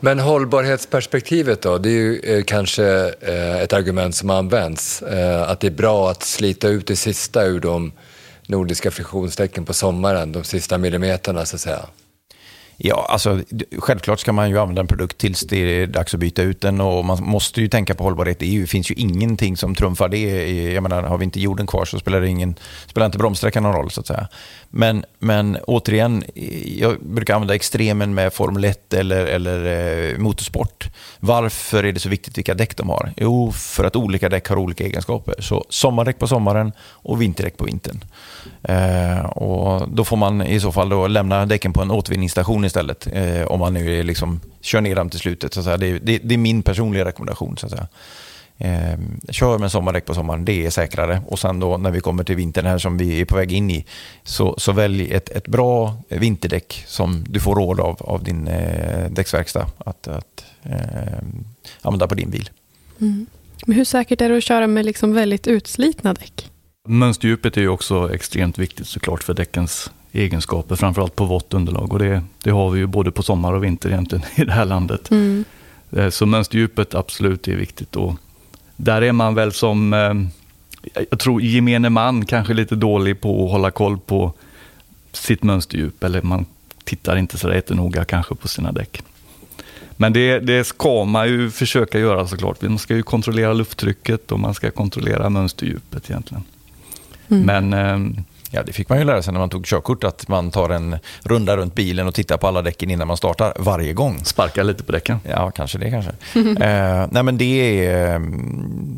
Men 0.00 0.18
hållbarhetsperspektivet 0.18 1.62
då, 1.62 1.78
det 1.78 1.88
är 1.88 1.92
ju 1.92 2.20
eh, 2.20 2.42
kanske 2.44 3.14
eh, 3.20 3.60
ett 3.60 3.72
argument 3.72 4.14
som 4.14 4.30
används. 4.30 5.02
Att 5.46 5.60
det 5.60 5.66
är 5.66 5.70
bra 5.70 6.10
att 6.10 6.22
slita 6.22 6.68
ut 6.68 6.86
det 6.86 6.96
sista 6.96 7.44
ur 7.44 7.60
de 7.60 7.92
nordiska 8.46 8.90
friktionsdäcken 8.90 9.64
på 9.64 9.74
sommaren, 9.74 10.32
de 10.32 10.44
sista 10.44 10.78
millimeterna 10.78 11.44
så 11.44 11.56
att 11.56 11.60
säga. 11.60 11.80
Ja, 12.80 13.06
alltså 13.08 13.40
självklart 13.78 14.20
ska 14.20 14.32
man 14.32 14.50
ju 14.50 14.58
använda 14.58 14.80
en 14.80 14.86
produkt 14.86 15.18
tills 15.18 15.40
det 15.40 15.56
är 15.56 15.86
dags 15.86 16.14
att 16.14 16.20
byta 16.20 16.42
ut 16.42 16.60
den 16.60 16.80
och 16.80 17.04
man 17.04 17.24
måste 17.24 17.60
ju 17.60 17.68
tänka 17.68 17.94
på 17.94 18.04
hållbarhet. 18.04 18.38
Det 18.38 18.70
finns 18.70 18.90
ju 18.90 18.94
ingenting 18.94 19.56
som 19.56 19.74
trumfar 19.74 20.08
det. 20.08 20.72
Jag 20.72 20.82
menar, 20.82 21.02
har 21.02 21.18
vi 21.18 21.24
inte 21.24 21.40
jorden 21.40 21.66
kvar 21.66 21.84
så 21.84 21.98
spelar, 21.98 22.20
det 22.20 22.28
ingen, 22.28 22.54
spelar 22.86 23.06
inte 23.06 23.18
bromssträckan 23.18 23.62
någon 23.62 23.72
roll 23.72 23.90
så 23.90 24.00
att 24.00 24.06
säga. 24.06 24.28
Men, 24.70 25.04
men 25.18 25.58
återigen, 25.66 26.24
jag 26.64 27.00
brukar 27.00 27.34
använda 27.34 27.54
extremen 27.54 28.14
med 28.14 28.32
Formel 28.32 28.64
1 28.64 28.94
eller, 28.94 29.26
eller 29.26 29.64
eh, 30.12 30.18
motorsport. 30.18 30.88
Varför 31.20 31.84
är 31.84 31.92
det 31.92 32.00
så 32.00 32.08
viktigt 32.08 32.38
vilka 32.38 32.54
däck 32.54 32.76
de 32.76 32.88
har? 32.88 33.12
Jo, 33.16 33.52
för 33.52 33.84
att 33.84 33.96
olika 33.96 34.28
däck 34.28 34.48
har 34.48 34.56
olika 34.56 34.84
egenskaper. 34.84 35.34
Så 35.38 35.64
sommardäck 35.68 36.18
på 36.18 36.26
sommaren 36.26 36.72
och 36.80 37.22
vinterdäck 37.22 37.56
på 37.56 37.64
vintern. 37.64 38.04
Eh, 38.62 39.26
och 39.26 39.88
då 39.88 40.04
får 40.04 40.16
man 40.16 40.42
i 40.42 40.60
så 40.60 40.72
fall 40.72 40.88
då 40.88 41.06
lämna 41.06 41.46
däcken 41.46 41.72
på 41.72 41.82
en 41.82 41.90
återvinningsstation 41.90 42.64
istället. 42.64 43.08
Eh, 43.12 43.42
om 43.42 43.60
man 43.60 43.74
nu 43.74 44.02
liksom 44.02 44.40
kör 44.60 44.80
ner 44.80 44.96
dem 44.96 45.10
till 45.10 45.20
slutet. 45.20 45.54
Så 45.54 45.60
att 45.60 45.64
säga. 45.64 45.76
Det, 45.76 45.98
det, 45.98 46.18
det 46.18 46.34
är 46.34 46.38
min 46.38 46.62
personliga 46.62 47.04
rekommendation. 47.04 47.56
Så 47.56 47.66
att 47.66 47.72
säga. 47.72 47.88
Eh, 48.60 48.98
kör 49.30 49.58
med 49.58 49.72
sommardäck 49.72 50.04
på 50.04 50.14
sommaren, 50.14 50.44
det 50.44 50.66
är 50.66 50.70
säkrare. 50.70 51.22
Och 51.26 51.38
sen 51.38 51.60
då 51.60 51.76
när 51.76 51.90
vi 51.90 52.00
kommer 52.00 52.24
till 52.24 52.36
vintern 52.36 52.66
här 52.66 52.78
som 52.78 52.98
vi 52.98 53.20
är 53.20 53.24
på 53.24 53.36
väg 53.36 53.52
in 53.52 53.70
i, 53.70 53.84
så, 54.22 54.54
så 54.58 54.72
välj 54.72 55.12
ett, 55.12 55.28
ett 55.28 55.48
bra 55.48 55.96
vinterdäck 56.08 56.84
som 56.86 57.24
du 57.28 57.40
får 57.40 57.54
råd 57.54 57.80
av, 57.80 57.96
av 58.00 58.24
din 58.24 58.48
eh, 58.48 59.10
däcksverkstad 59.10 59.66
att, 59.78 60.08
att 60.08 60.44
eh, 60.62 61.18
använda 61.82 62.08
på 62.08 62.14
din 62.14 62.30
bil. 62.30 62.50
Mm. 63.00 63.26
Men 63.66 63.76
hur 63.76 63.84
säkert 63.84 64.20
är 64.20 64.28
det 64.28 64.36
att 64.36 64.44
köra 64.44 64.66
med 64.66 64.84
liksom 64.84 65.14
väldigt 65.14 65.46
utslitna 65.46 66.14
däck? 66.14 66.50
Mönsterdjupet 66.88 67.56
är 67.56 67.60
ju 67.60 67.68
också 67.68 68.14
extremt 68.14 68.58
viktigt 68.58 68.86
såklart 68.86 69.22
för 69.22 69.34
däckens 69.34 69.90
egenskaper, 70.12 70.76
framförallt 70.76 71.16
på 71.16 71.24
vått 71.24 71.54
underlag. 71.54 71.92
Och 71.92 71.98
det, 71.98 72.22
det 72.42 72.50
har 72.50 72.70
vi 72.70 72.78
ju 72.78 72.86
både 72.86 73.10
på 73.10 73.22
sommar 73.22 73.52
och 73.52 73.64
vinter 73.64 73.88
egentligen 73.88 74.24
i 74.36 74.44
det 74.44 74.52
här 74.52 74.64
landet. 74.64 75.10
Mm. 75.10 75.44
Eh, 75.90 76.10
så 76.10 76.26
mönsterdjupet 76.26 76.94
absolut 76.94 77.48
är 77.48 77.56
viktigt. 77.56 77.96
Och 77.96 78.14
där 78.80 79.02
är 79.02 79.12
man 79.12 79.34
väl 79.34 79.52
som, 79.52 79.92
eh, 79.92 80.14
jag 81.10 81.18
tror 81.18 81.42
gemene 81.42 81.90
man 81.90 82.26
kanske 82.26 82.54
lite 82.54 82.76
dålig 82.76 83.20
på 83.20 83.44
att 83.44 83.52
hålla 83.52 83.70
koll 83.70 83.98
på 83.98 84.32
sitt 85.12 85.42
mönsterdjup. 85.42 86.04
Eller 86.04 86.22
man 86.22 86.46
tittar 86.84 87.16
inte 87.16 87.38
så 87.38 87.52
jättenoga 87.54 88.04
kanske 88.04 88.34
på 88.34 88.48
sina 88.48 88.72
däck. 88.72 89.02
Men 89.96 90.12
det, 90.12 90.38
det 90.38 90.64
ska 90.64 91.04
man 91.04 91.28
ju 91.28 91.50
försöka 91.50 91.98
göra 91.98 92.26
såklart. 92.26 92.62
Man 92.62 92.78
ska 92.78 92.96
ju 92.96 93.02
kontrollera 93.02 93.52
lufttrycket 93.52 94.32
och 94.32 94.40
man 94.40 94.54
ska 94.54 94.70
kontrollera 94.70 95.30
mönsterdjupet 95.30 96.10
egentligen. 96.10 96.44
Mm. 97.28 97.42
Men 97.42 97.72
eh, 97.72 98.22
Ja, 98.50 98.62
det 98.62 98.72
fick 98.72 98.88
man 98.88 98.98
ju 98.98 99.04
lära 99.04 99.22
sig 99.22 99.32
när 99.32 99.40
man 99.40 99.50
tog 99.50 99.66
körkort, 99.66 100.04
att 100.04 100.28
man 100.28 100.50
tar 100.50 100.70
en 100.70 100.96
runda 101.22 101.56
runt 101.56 101.74
bilen 101.74 102.06
och 102.06 102.14
tittar 102.14 102.36
på 102.36 102.46
alla 102.46 102.62
däcken 102.62 102.90
innan 102.90 103.08
man 103.08 103.16
startar 103.16 103.52
varje 103.58 103.92
gång. 103.92 104.24
Sparka 104.24 104.62
lite 104.62 104.84
på 104.84 104.92
däcken. 104.92 105.20
Ja, 105.28 105.50
kanske 105.50 105.78
det 105.78 105.90
kanske. 105.90 106.10
eh, 106.64 107.06
nej, 107.10 107.22
men 107.22 107.38
det 107.38 107.86
är, 107.86 108.18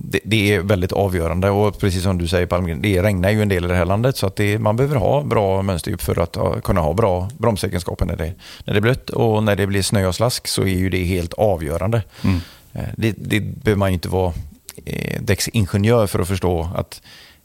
det, 0.05 0.21
det, 0.25 0.55
är 0.55 0.61
väldigt 0.61 0.93
avgörande 0.93 1.51
och 1.51 1.79
precis 1.79 2.03
som 2.03 2.19
du 2.19 2.29
säger 2.29 2.47
Palmgren, 2.47 2.83
det 2.83 3.03
regnar 3.03 3.31
ju 3.31 3.43
en 3.43 3.49
del 3.49 3.65
i 3.65 3.69
det 3.69 3.75
här 3.75 3.85
landet 3.85 4.17
så 4.17 4.27
att 4.27 4.37
det, 4.37 4.59
man 4.59 4.77
behöver 4.77 4.97
ha 4.97 5.23
bra 5.23 5.63
mönsterdjup 5.63 6.03
för 6.03 6.23
att 6.23 6.37
ha, 6.37 6.61
kunna 6.61 6.81
ha 6.81 6.93
bra 6.93 7.29
bromsegenskaper 7.39 8.07
när 8.07 8.17
det, 8.17 8.33
när 8.65 8.75
det 8.75 8.79
är 8.79 8.83
blött 8.83 9.11
och 9.11 9.43
när 9.43 9.57
det 9.57 9.67
blir 9.67 9.83
snö 9.83 10.07
och 10.07 10.15
slask 10.15 10.49
så 10.49 10.63
är 10.63 10.79
ju 10.79 10.91
det 10.91 11.05
helt 11.05 11.33
avgörande. 11.33 12.03
Mm. 12.25 12.41
Eh, 12.73 12.89
det, 12.97 13.15
det 13.19 13.41
behöver 13.41 13.79
man 13.79 13.91
ju 13.91 13.95
inte 13.95 14.09
vara 14.09 14.33
eh, 14.85 15.23
däcksingenjör 15.23 16.07
för 16.07 16.19
att 16.19 16.29
förstå 16.29 16.69
att 16.75 17.03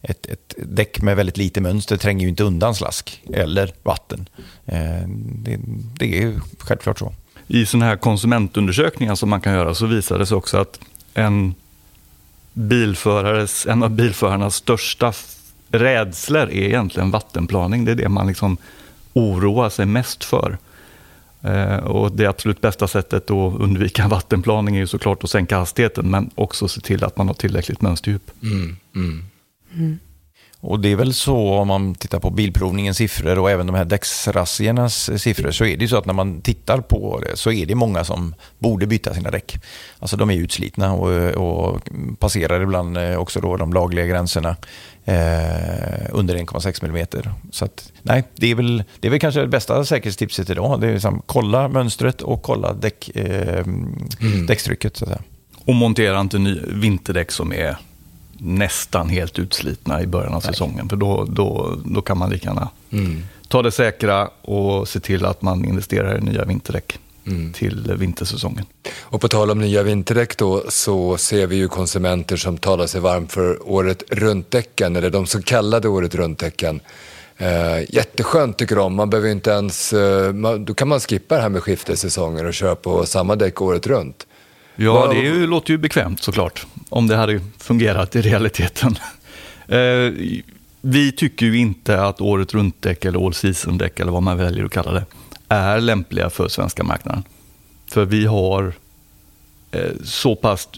ett, 0.08 0.26
ett 0.26 0.56
däck 0.58 1.02
med 1.02 1.16
väldigt 1.16 1.38
lite 1.38 1.62
mönster 1.62 1.98
tränger 1.98 2.24
ju 2.24 2.30
inte 2.30 2.44
undan 2.44 2.76
slask 2.76 3.22
eller 3.34 3.74
vatten. 3.84 4.30
Eh, 4.66 5.08
det, 5.18 5.60
det 6.00 6.24
är 6.24 6.40
självklart 6.60 7.00
så. 7.00 7.14
I 7.48 7.66
sådana 7.66 7.86
här 7.86 7.98
konsumentundersökningar 7.98 9.16
som 9.16 9.30
man 9.30 9.42
kan 9.42 9.54
göra 9.54 9.76
så 9.76 9.86
visar 9.86 10.20
det 10.20 10.26
sig 10.26 10.38
också 10.38 10.58
att 10.58 10.80
en, 11.14 11.56
bilförares, 12.54 13.66
en 13.66 13.84
av 13.84 13.90
bilförarnas 13.90 14.56
största 14.56 15.14
rädslor 15.70 16.42
är 16.42 16.64
egentligen 16.64 17.12
vattenplaning. 17.12 17.86
Det 17.86 17.92
är 17.92 17.96
det 17.96 18.10
man 18.10 18.28
liksom 18.28 18.58
oroar 19.14 19.70
sig 19.70 19.86
mest 19.86 20.24
för. 20.24 20.58
Eh, 21.42 21.78
och 21.78 22.12
Det 22.12 22.26
absolut 22.26 22.62
bästa 22.62 22.88
sättet 22.88 23.24
att 23.24 23.60
undvika 23.60 24.08
vattenplaning 24.08 24.76
är 24.76 24.80
ju 24.80 24.88
såklart 24.88 25.24
att 25.24 25.30
sänka 25.30 25.58
hastigheten 25.58 26.12
men 26.12 26.30
också 26.36 26.68
se 26.68 26.82
till 26.82 27.04
att 27.04 27.18
man 27.18 27.28
har 27.28 27.34
tillräckligt 27.34 27.82
mönsterdjup. 27.82 28.32
Mm, 28.44 28.78
mm. 28.96 29.24
Och 30.68 30.80
det 30.80 30.92
är 30.92 30.96
väl 30.96 31.14
så 31.14 31.54
om 31.54 31.68
man 31.68 31.96
tittar 31.96 32.20
på 32.20 32.30
bilprovningens 32.30 32.98
siffror 32.98 33.40
och 33.40 33.52
även 33.52 33.68
de 33.68 33.76
här 33.76 33.86
däcksrazziernas 33.86 35.22
siffror 35.22 35.52
så 35.52 35.66
är 35.66 35.78
det 35.78 35.82
ju 35.82 35.88
så 35.88 35.98
att 35.98 36.06
när 36.06 36.14
man 36.14 36.42
tittar 36.42 36.82
på 36.82 37.20
det 37.20 37.38
så 37.38 37.52
är 37.52 37.66
det 37.66 37.76
många 37.76 38.04
som 38.04 38.36
borde 38.60 38.88
byta 38.88 39.14
sina 39.14 39.32
däck. 39.32 39.58
Alltså 40.00 40.18
de 40.18 40.30
är 40.30 40.36
utslitna 40.36 40.94
och, 40.94 41.12
och 41.34 41.82
passerar 42.20 42.62
ibland 42.62 42.98
eh, 42.98 43.16
också 43.16 43.42
då 43.42 43.58
de 43.58 43.74
lagliga 43.74 44.06
gränserna 44.06 44.56
eh, 45.06 46.10
under 46.12 46.36
1,6 46.36 46.86
mm. 46.86 47.34
Så 47.52 47.66
att, 47.66 47.92
nej, 48.02 48.24
det 48.36 48.52
är, 48.52 48.56
väl, 48.56 48.84
det 49.00 49.08
är 49.08 49.12
väl 49.12 49.20
kanske 49.20 49.42
det 49.42 49.48
bästa 49.48 49.86
säkerhetstipset 49.86 50.50
idag. 50.50 50.82
Det 50.82 50.88
är 50.88 50.94
liksom, 50.94 51.22
kolla 51.26 51.68
mönstret 51.68 52.22
och 52.22 52.42
kolla 52.42 52.74
däck, 52.74 53.10
eh, 53.16 53.60
mm. 53.60 54.46
däckstrycket. 54.48 54.98
Så 54.98 55.06
att 55.06 55.10
säga. 55.10 55.22
Och 55.66 55.76
montera 55.76 56.20
inte 56.20 56.38
ny, 56.38 56.60
vinterdäck 56.68 57.32
som 57.32 57.54
är 57.54 57.78
nästan 58.38 59.10
helt 59.10 59.40
utslitna 59.40 60.02
i 60.02 60.08
början 60.08 60.34
av 60.34 60.44
Nej. 60.44 60.54
säsongen. 60.54 60.90
För 60.90 60.96
då, 60.96 61.26
då, 61.30 61.80
då 61.86 62.02
kan 62.02 62.18
man 62.18 62.30
lika 62.30 62.48
gärna 62.48 62.70
mm. 62.92 63.24
ta 63.48 63.62
det 63.62 63.72
säkra 63.72 64.30
och 64.42 64.88
se 64.88 65.00
till 65.00 65.26
att 65.26 65.42
man 65.42 65.66
investerar 65.66 66.18
i 66.18 66.22
nya 66.22 66.46
vinterdäck 66.46 67.00
mm. 67.28 67.54
till 67.54 67.94
vintersäsongen. 67.98 68.66
Och 69.00 69.22
på 69.22 69.28
tal 69.28 69.52
om 69.52 69.60
nya 69.60 69.84
vinterdäck 69.84 70.38
då 70.38 70.64
så 70.70 71.18
ser 71.18 71.48
vi 71.48 71.56
ju 71.56 71.68
konsumenter 71.68 72.38
som 72.38 72.58
talar 72.58 72.88
sig 72.88 73.02
varm 73.02 73.28
för 73.28 73.70
året 73.70 74.04
runt-däcken, 74.10 74.96
eller 74.96 75.10
de 75.10 75.26
så 75.26 75.42
kallade 75.42 75.88
året 75.88 76.16
runt-däcken. 76.16 76.80
Eh, 77.38 77.96
jätteskönt 77.96 78.58
tycker 78.58 78.76
de, 78.76 78.96
man 78.96 79.10
behöver 79.10 79.30
inte 79.30 79.50
ens, 79.50 79.94
eh, 79.94 80.34
man, 80.34 80.66
då 80.66 80.74
kan 80.74 80.88
man 80.88 81.00
skippa 81.00 81.36
det 81.36 81.42
här 81.42 81.50
med 81.50 81.64
skiftesäsonger 81.64 82.46
och 82.46 82.54
köra 82.54 82.76
på 82.76 83.06
samma 83.06 83.36
däck 83.36 83.62
året 83.62 83.88
runt. 83.88 84.28
Ja, 84.76 85.08
det 85.08 85.20
ju, 85.20 85.48
låter 85.48 85.72
ju 85.72 85.78
bekvämt 85.78 86.24
såklart, 86.24 86.66
om 86.90 87.08
det 87.08 87.16
hade 87.16 87.42
fungerat 87.58 88.16
i 88.16 88.22
realiteten. 88.22 88.96
Eh, 89.68 90.12
vi 90.82 91.12
tycker 91.12 91.46
ju 91.46 91.58
inte 91.58 92.02
att 92.02 92.22
året 92.22 92.54
runt-däck 92.54 93.06
eller 93.06 93.26
all 93.26 93.34
season-däck 93.34 94.00
eller 94.00 94.12
vad 94.12 94.24
man 94.24 94.38
väljer 94.38 94.66
att 94.66 94.72
kalla 94.72 94.92
det, 94.92 95.06
är 95.48 95.82
lämpliga 95.82 96.30
för 96.30 96.48
svenska 96.48 96.84
marknaden. 96.84 97.24
För 97.88 98.06
vi 98.06 98.26
har 98.26 98.74
eh, 99.72 99.92
så 100.04 100.36
pass 100.36 100.70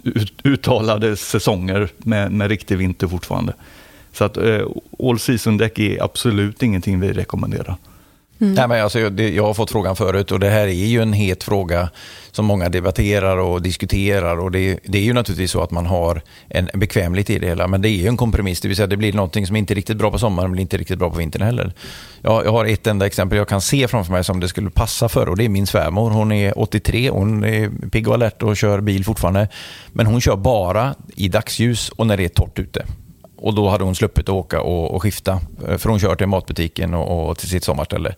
uttalade 0.44 1.18
säsonger 1.18 1.90
med, 1.98 2.32
med 2.32 2.50
riktig 2.50 2.78
vinter 2.78 3.08
fortfarande. 3.08 3.54
Så 4.14 4.24
att 4.24 4.38
eh, 4.38 4.68
all 5.00 5.20
season-däck 5.20 5.80
är 5.80 6.04
absolut 6.04 6.64
ingenting 6.64 7.00
vi 7.00 7.14
rekommenderar. 7.14 7.76
Mm. 8.40 8.54
Nej, 8.54 8.68
men 8.68 8.84
alltså, 8.84 9.00
jag, 9.00 9.20
jag 9.20 9.44
har 9.44 9.54
fått 9.54 9.72
frågan 9.72 9.96
förut 9.96 10.32
och 10.32 10.40
det 10.40 10.50
här 10.50 10.68
är 10.68 10.86
ju 10.86 11.02
en 11.02 11.14
het 11.14 11.44
fråga 11.44 11.90
som 12.32 12.46
många 12.46 12.70
debatterar 12.70 13.38
och 13.38 13.62
diskuterar. 13.62 14.40
Och 14.40 14.52
det, 14.52 14.80
det 14.84 14.98
är 14.98 15.02
ju 15.02 15.14
naturligtvis 15.14 15.52
så 15.52 15.62
att 15.62 15.72
man 15.72 15.86
har 15.86 16.22
en, 16.50 16.70
bekvämlighet 16.74 17.30
i 17.30 17.40
det 17.40 17.48
hela, 17.48 17.68
men 17.68 17.82
det 17.82 17.90
är 17.90 17.98
ju 17.98 18.08
en 18.08 18.18
kompromiss. 18.18 18.62
Det 18.62 18.68
vill 18.68 18.78
säga 18.78 18.88
det 18.88 18.98
blir 18.98 19.14
någonting 19.14 19.48
som 19.48 19.56
inte 19.56 19.74
är 19.74 19.76
riktigt 19.76 19.98
bra 19.98 20.12
på 20.12 20.20
sommaren, 20.20 20.52
men 20.52 20.60
inte 20.60 20.78
riktigt 20.78 21.00
bra 21.00 21.10
på 21.10 21.18
vintern 21.18 21.42
heller. 21.42 21.74
Jag, 22.22 22.46
jag 22.46 22.52
har 22.52 22.66
ett 22.66 22.88
enda 22.88 23.06
exempel 23.06 23.38
jag 23.38 23.48
kan 23.48 23.62
se 23.62 23.88
framför 23.88 24.12
mig 24.12 24.24
som 24.24 24.40
det 24.40 24.48
skulle 24.48 24.70
passa 24.70 25.10
för 25.10 25.30
och 25.30 25.38
det 25.38 25.46
är 25.46 25.50
min 25.50 25.68
svärmor. 25.68 26.12
Hon 26.12 26.32
är 26.32 26.60
83, 26.60 27.10
hon 27.10 27.44
är 27.44 27.90
pigg 27.90 28.08
och 28.08 28.14
alert 28.14 28.44
och 28.44 28.58
kör 28.58 28.82
bil 28.82 29.06
fortfarande. 29.06 29.48
Men 29.88 30.06
hon 30.06 30.22
kör 30.22 30.36
bara 30.36 30.96
i 31.16 31.30
dagsljus 31.30 31.90
och 31.90 32.08
när 32.08 32.18
det 32.18 32.26
är 32.26 32.30
torrt 32.30 32.60
ute. 32.60 32.86
Och 33.38 33.54
då 33.56 33.70
hade 33.70 33.84
hon 33.84 33.96
sluppit 33.96 34.30
att 34.30 34.36
åka 34.36 34.62
och, 34.62 34.96
och 34.96 35.02
skifta. 35.02 35.42
För 35.78 35.90
hon 35.90 36.00
kör 36.00 36.16
till 36.16 36.28
matbutiken 36.28 36.94
och, 36.94 37.30
och 37.30 37.38
till 37.38 37.50
sitt 37.50 37.64
sommarställe. 37.64 38.16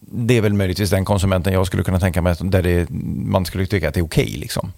Det 0.00 0.36
är 0.36 0.40
väl 0.40 0.54
möjligtvis 0.54 0.90
den 0.90 1.04
konsumenten 1.04 1.52
jag 1.52 1.66
skulle 1.66 1.82
kunna 1.82 2.00
tänka 2.00 2.22
mig 2.22 2.36
där 2.40 2.62
det, 2.62 2.90
man 3.26 3.44
skulle 3.44 3.66
tycka 3.66 3.88
att 3.88 3.94
det 3.94 4.00
är 4.00 4.04
okej. 4.04 4.24
Okay, 4.24 4.40
liksom. 4.40 4.72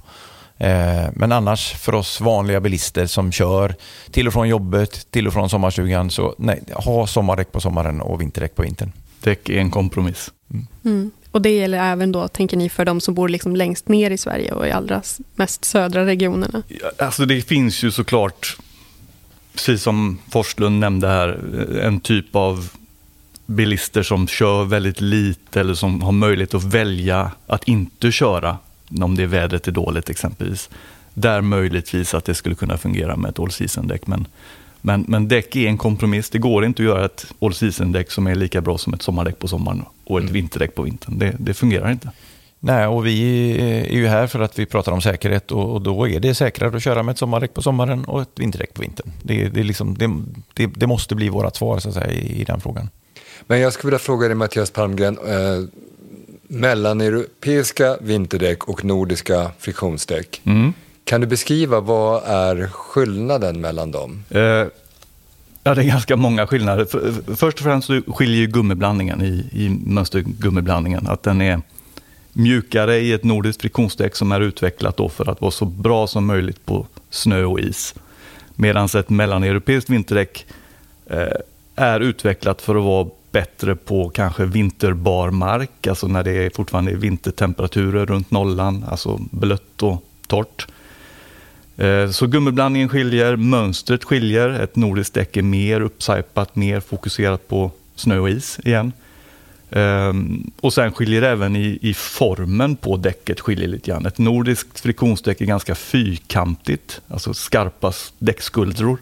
eh, 0.58 1.04
men 1.12 1.32
annars 1.32 1.72
för 1.72 1.94
oss 1.94 2.20
vanliga 2.20 2.60
bilister 2.60 3.06
som 3.06 3.32
kör 3.32 3.74
till 4.10 4.26
och 4.26 4.32
från 4.32 4.48
jobbet, 4.48 5.06
till 5.10 5.26
och 5.26 5.32
från 5.32 5.50
sommarstugan, 5.50 6.10
så 6.10 6.34
nej, 6.38 6.62
ha 6.72 7.06
sommardäck 7.06 7.52
på 7.52 7.60
sommaren 7.60 8.00
och 8.00 8.20
vinterdäck 8.20 8.54
på 8.54 8.62
vintern. 8.62 8.92
Däck 9.20 9.48
är 9.48 9.58
en 9.58 9.70
kompromiss. 9.70 10.30
Mm. 10.50 10.66
Mm. 10.84 11.10
Och 11.30 11.42
det 11.42 11.50
gäller 11.50 11.78
även 11.78 12.12
då, 12.12 12.28
tänker 12.28 12.56
ni, 12.56 12.68
för 12.68 12.84
de 12.84 13.00
som 13.00 13.14
bor 13.14 13.28
liksom 13.28 13.56
längst 13.56 13.88
ner 13.88 14.10
i 14.10 14.18
Sverige 14.18 14.52
och 14.52 14.66
i 14.66 14.70
allra 14.70 15.02
mest 15.34 15.64
södra 15.64 16.06
regionerna? 16.06 16.62
Alltså 16.98 17.26
det 17.26 17.42
finns 17.42 17.84
ju 17.84 17.90
såklart 17.90 18.56
precis 19.54 19.82
som 19.82 20.18
Forslund 20.30 20.80
nämnde 20.80 21.08
här, 21.08 21.38
en 21.80 22.00
typ 22.00 22.36
av 22.36 22.70
bilister 23.46 24.02
som 24.02 24.28
kör 24.28 24.64
väldigt 24.64 25.00
lite 25.00 25.60
eller 25.60 25.74
som 25.74 26.02
har 26.02 26.12
möjlighet 26.12 26.54
att 26.54 26.64
välja 26.64 27.30
att 27.46 27.68
inte 27.68 28.12
köra 28.12 28.58
om 29.02 29.16
det 29.16 29.26
vädret 29.26 29.68
är 29.68 29.72
dåligt 29.72 30.10
exempelvis. 30.10 30.70
Där 31.14 31.40
möjligtvis 31.40 32.14
att 32.14 32.24
det 32.24 32.34
skulle 32.34 32.54
kunna 32.54 32.78
fungera 32.78 33.16
med 33.16 33.28
ett 33.28 33.38
all 33.38 33.50
season-däck. 33.50 34.06
Men, 34.06 34.26
men, 34.80 35.04
men 35.08 35.28
däck 35.28 35.56
är 35.56 35.68
en 35.68 35.78
kompromiss. 35.78 36.30
Det 36.30 36.38
går 36.38 36.64
inte 36.64 36.82
att 36.82 36.86
göra 36.86 37.04
ett 37.04 37.26
all 37.40 37.54
season-däck 37.54 38.10
som 38.10 38.26
är 38.26 38.34
lika 38.34 38.60
bra 38.60 38.78
som 38.78 38.94
ett 38.94 39.02
sommardäck 39.02 39.38
på 39.38 39.48
sommaren 39.48 39.82
och 40.04 40.18
ett 40.18 40.22
mm. 40.22 40.32
vinterdäck 40.32 40.74
på 40.74 40.82
vintern. 40.82 41.18
Det, 41.18 41.36
det 41.38 41.54
fungerar 41.54 41.90
inte. 41.90 42.10
Nej, 42.66 42.87
och 42.87 43.07
vi 43.07 43.50
är 43.90 43.92
ju 43.92 44.07
här 44.07 44.27
för 44.27 44.40
att 44.40 44.59
vi 44.59 44.66
pratar 44.66 44.92
om 44.92 45.00
säkerhet 45.00 45.53
och, 45.53 45.83
då 45.83 46.09
är 46.09 46.20
det 46.20 46.35
säkrare 46.35 46.77
att 46.77 46.83
köra 46.83 47.03
med 47.03 47.12
ett 47.12 47.18
sommardäck 47.18 47.55
på 47.55 47.62
sommaren 47.62 48.05
och 48.05 48.22
ett 48.22 48.29
vinterdäck 48.35 48.74
på 48.74 48.83
vintern. 48.83 49.12
Det, 49.22 49.48
det, 49.48 49.62
liksom, 49.62 49.94
det, 50.55 50.66
det, 50.66 50.87
måste 50.87 51.14
bli 51.14 51.29
vårt 51.29 51.57
svar 51.57 51.79
så 51.79 51.88
att 51.88 51.94
säga, 51.94 52.11
i, 52.12 52.44
den 52.44 52.61
frågan. 52.61 52.88
Men 53.46 53.61
jag 53.61 53.72
skulle 53.72 53.88
vilja 53.88 53.98
fråga 53.98 54.27
dig 54.27 54.35
Mattias 54.35 54.70
Palmgren, 54.70 55.18
eh, 55.27 55.68
mellan 56.48 57.00
europeiska 57.00 57.96
vinterdäck 58.00 58.68
och 58.68 58.85
nordiska 58.85 59.50
friktionsdäck. 59.59 60.40
Mm. 60.44 60.72
Kan 61.05 61.20
du 61.20 61.27
beskriva 61.27 61.81
vad 61.81 62.22
är 62.24 62.66
skillnaden 62.66 63.61
mellan 63.61 63.90
dem? 63.90 64.24
Eh, 64.31 64.40
ja, 64.40 65.74
det 65.74 65.83
är 65.83 65.85
ganska 65.85 66.16
många 66.16 66.46
skillnader. 66.46 66.87
Först 67.37 67.59
och 67.59 67.64
främst 67.64 67.87
så 67.87 68.03
skiljer 68.07 68.46
gummiblandningen 68.46 69.22
i, 69.22 69.48
i 69.53 69.68
mönstergummiblandningen. 69.87 71.07
Att 71.07 71.22
den 71.22 71.40
är 71.40 71.61
mjukare 72.34 72.98
i 72.98 73.12
ett 73.12 73.24
nordiskt 73.24 73.60
friktionsdäck 73.60 74.16
som 74.16 74.32
är 74.32 74.40
utvecklat 74.40 74.96
då 74.96 75.08
för 75.08 75.30
att 75.30 75.40
vara 75.40 75.50
så 75.50 75.64
bra 75.64 76.06
som 76.06 76.26
möjligt 76.26 76.66
på 76.66 76.86
snö 77.10 77.44
och 77.44 77.60
is. 77.60 77.94
Medan 78.54 78.88
ett 78.96 79.10
mellaneuropeiskt 79.10 79.90
vinterdäck 79.90 80.46
eh, 81.06 81.26
är 81.74 82.00
utvecklat 82.00 82.62
för 82.62 82.74
att 82.74 82.84
vara 82.84 83.08
bättre 83.30 83.76
på 83.76 84.08
kanske 84.08 84.44
vinterbar 84.44 85.30
mark, 85.30 85.86
alltså 85.86 86.06
när 86.06 86.22
det 86.22 86.32
är 86.32 86.50
fortfarande 86.50 86.90
är 86.90 86.96
vintertemperaturer 86.96 88.06
runt 88.06 88.30
nollan, 88.30 88.84
alltså 88.88 89.20
blött 89.30 89.82
och 89.82 90.04
torrt. 90.26 90.66
Eh, 91.76 92.10
så 92.10 92.26
gummiblandningen 92.26 92.88
skiljer, 92.88 93.36
mönstret 93.36 94.04
skiljer. 94.04 94.48
Ett 94.48 94.76
nordiskt 94.76 95.14
däck 95.14 95.36
är 95.36 95.42
mer 95.42 95.80
uppsajpat, 95.80 96.56
mer 96.56 96.80
fokuserat 96.80 97.48
på 97.48 97.70
snö 97.94 98.18
och 98.18 98.30
is 98.30 98.58
igen. 98.64 98.92
Um, 99.76 100.50
och 100.60 100.72
sen 100.72 100.92
skiljer 100.92 101.20
det 101.20 101.28
även 101.28 101.56
i, 101.56 101.78
i, 101.82 101.94
formen 101.94 102.76
på 102.76 102.96
däcket 102.96 103.40
skiljer 103.40 103.68
lite 103.68 103.90
grann. 103.90 104.06
Ett 104.06 104.18
nordiskt 104.18 104.80
friktionsdäck 104.80 105.40
är 105.40 105.44
ganska 105.44 105.74
fyrkantigt, 105.74 107.00
alltså 107.08 107.34
skarpa 107.34 107.92
däckskuldror. 108.18 108.98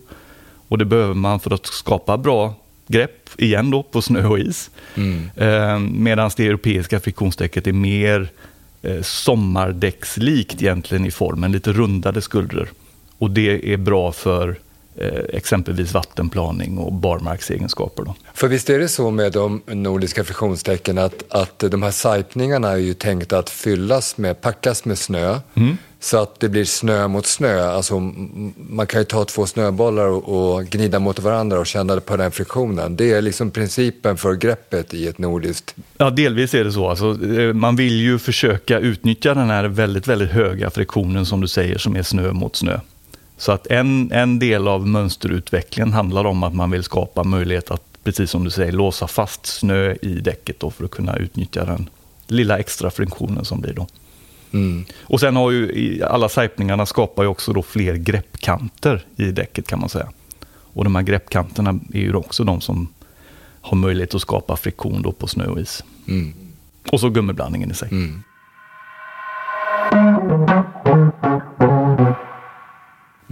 Och 0.68 0.78
det 0.78 0.84
behöver 0.84 1.14
man 1.14 1.40
för 1.40 1.54
att 1.54 1.66
skapa 1.66 2.16
bra 2.16 2.54
grepp, 2.86 3.28
igen 3.38 3.70
då, 3.70 3.82
på 3.82 4.02
snö 4.02 4.26
och 4.26 4.38
is. 4.38 4.70
Mm. 4.94 5.30
Um, 5.36 6.04
Medan 6.04 6.30
det 6.36 6.46
europeiska 6.46 7.00
friktionsdäcket 7.00 7.66
är 7.66 7.72
mer 7.72 8.28
eh, 8.82 9.02
sommardäckslikt 9.02 10.62
egentligen 10.62 11.06
i 11.06 11.10
formen, 11.10 11.52
lite 11.52 11.72
rundade 11.72 12.20
skuldror. 12.20 12.68
Och 13.18 13.30
det 13.30 13.72
är 13.72 13.76
bra 13.76 14.12
för 14.12 14.56
exempelvis 15.28 15.94
vattenplaning 15.94 16.78
och 16.78 16.92
barmarksegenskaper. 16.92 18.04
Då. 18.04 18.14
För 18.34 18.48
visst 18.48 18.70
är 18.70 18.78
det 18.78 18.88
så 18.88 19.10
med 19.10 19.32
de 19.32 19.62
nordiska 19.66 20.24
friktionsdäcken 20.24 20.98
att, 20.98 21.24
att 21.28 21.58
de 21.58 21.82
här 21.82 21.90
sajpningarna 21.90 22.70
är 22.70 22.76
ju 22.76 22.94
tänkta 22.94 23.38
att 23.38 23.50
fyllas 23.50 24.16
med, 24.16 24.40
packas 24.40 24.84
med 24.84 24.98
snö. 24.98 25.40
Mm. 25.54 25.76
Så 26.00 26.18
att 26.18 26.40
det 26.40 26.48
blir 26.48 26.64
snö 26.64 27.08
mot 27.08 27.26
snö. 27.26 27.62
Alltså, 27.64 28.00
man 28.56 28.86
kan 28.86 29.00
ju 29.00 29.04
ta 29.04 29.24
två 29.24 29.46
snöbollar 29.46 30.06
och, 30.06 30.54
och 30.54 30.64
gnida 30.64 30.98
mot 30.98 31.18
varandra 31.18 31.58
och 31.58 31.66
känna 31.66 32.00
på 32.00 32.16
den 32.16 32.30
friktionen. 32.30 32.96
Det 32.96 33.12
är 33.12 33.22
liksom 33.22 33.50
principen 33.50 34.16
för 34.16 34.34
greppet 34.34 34.94
i 34.94 35.06
ett 35.06 35.18
nordiskt... 35.18 35.74
Ja, 35.98 36.10
delvis 36.10 36.54
är 36.54 36.64
det 36.64 36.72
så. 36.72 36.88
Alltså, 36.88 37.26
eh, 37.38 37.52
man 37.52 37.76
vill 37.76 38.00
ju 38.00 38.18
försöka 38.18 38.78
utnyttja 38.78 39.34
den 39.34 39.50
här 39.50 39.64
väldigt, 39.64 40.08
väldigt 40.08 40.30
höga 40.30 40.70
friktionen 40.70 41.26
som 41.26 41.40
du 41.40 41.48
säger, 41.48 41.78
som 41.78 41.96
är 41.96 42.02
snö 42.02 42.32
mot 42.32 42.56
snö. 42.56 42.80
Så 43.42 43.52
att 43.52 43.66
en, 43.66 44.12
en 44.12 44.38
del 44.38 44.68
av 44.68 44.88
mönsterutvecklingen 44.88 45.92
handlar 45.92 46.24
om 46.24 46.42
att 46.42 46.54
man 46.54 46.70
vill 46.70 46.82
skapa 46.82 47.24
möjlighet 47.24 47.70
att, 47.70 47.82
precis 48.04 48.30
som 48.30 48.44
du 48.44 48.50
säger, 48.50 48.72
låsa 48.72 49.06
fast 49.06 49.46
snö 49.46 49.94
i 50.02 50.14
däcket 50.14 50.60
då 50.60 50.70
för 50.70 50.84
att 50.84 50.90
kunna 50.90 51.16
utnyttja 51.16 51.64
den 51.64 51.88
lilla 52.26 52.58
extra 52.58 52.90
friktionen 52.90 53.44
som 53.44 53.60
blir 53.60 53.72
då. 53.72 53.86
Mm. 54.52 54.84
Och 55.00 55.20
sen 55.20 55.36
har 55.36 55.50
ju 55.50 56.02
alla 56.04 56.28
sajpningarna 56.28 56.86
skapar 56.86 57.22
ju 57.22 57.28
också 57.28 57.52
då 57.52 57.62
fler 57.62 57.94
greppkanter 57.94 59.04
i 59.16 59.24
däcket 59.24 59.66
kan 59.66 59.80
man 59.80 59.88
säga. 59.88 60.08
Och 60.48 60.84
de 60.84 60.94
här 60.94 61.02
greppkanterna 61.02 61.80
är 61.94 62.00
ju 62.00 62.14
också 62.14 62.44
de 62.44 62.60
som 62.60 62.88
har 63.60 63.76
möjlighet 63.76 64.14
att 64.14 64.22
skapa 64.22 64.56
friktion 64.56 65.02
då 65.02 65.12
på 65.12 65.26
snö 65.26 65.46
och 65.46 65.60
is. 65.60 65.84
Mm. 66.08 66.34
Och 66.92 67.00
så 67.00 67.08
gummiblandningen 67.08 67.70
i 67.70 67.74
sig. 67.74 67.88
Mm. 67.90 68.22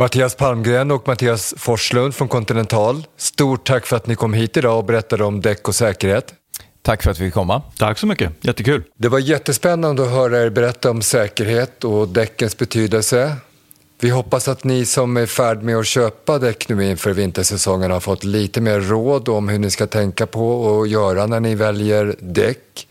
Mattias 0.00 0.34
Palmgren 0.34 0.90
och 0.90 1.08
Mattias 1.08 1.54
Forslund 1.56 2.14
från 2.14 2.28
Continental. 2.28 3.06
Stort 3.16 3.66
tack 3.66 3.86
för 3.86 3.96
att 3.96 4.06
ni 4.06 4.14
kom 4.14 4.34
hit 4.34 4.56
idag 4.56 4.78
och 4.78 4.84
berättade 4.84 5.24
om 5.24 5.40
däck 5.40 5.68
och 5.68 5.74
säkerhet. 5.74 6.34
Tack 6.82 7.02
för 7.02 7.10
att 7.10 7.20
vi 7.20 7.24
fick 7.24 7.34
komma. 7.34 7.62
Tack 7.78 7.98
så 7.98 8.06
mycket, 8.06 8.32
jättekul. 8.40 8.82
Det 8.96 9.08
var 9.08 9.18
jättespännande 9.18 10.02
att 10.02 10.10
höra 10.10 10.42
er 10.42 10.50
berätta 10.50 10.90
om 10.90 11.02
säkerhet 11.02 11.84
och 11.84 12.08
däckens 12.08 12.58
betydelse. 12.58 13.36
Vi 14.00 14.10
hoppas 14.10 14.48
att 14.48 14.64
ni 14.64 14.84
som 14.84 15.16
är 15.16 15.22
i 15.22 15.26
färd 15.26 15.62
med 15.62 15.76
att 15.76 15.86
köpa 15.86 16.38
däck 16.38 16.68
nu 16.68 16.90
inför 16.90 17.12
vintersäsongen 17.12 17.90
har 17.90 18.00
fått 18.00 18.24
lite 18.24 18.60
mer 18.60 18.80
råd 18.80 19.28
om 19.28 19.48
hur 19.48 19.58
ni 19.58 19.70
ska 19.70 19.86
tänka 19.86 20.26
på 20.26 20.60
och 20.60 20.88
göra 20.88 21.26
när 21.26 21.40
ni 21.40 21.54
väljer 21.54 22.16
däck. 22.20 22.86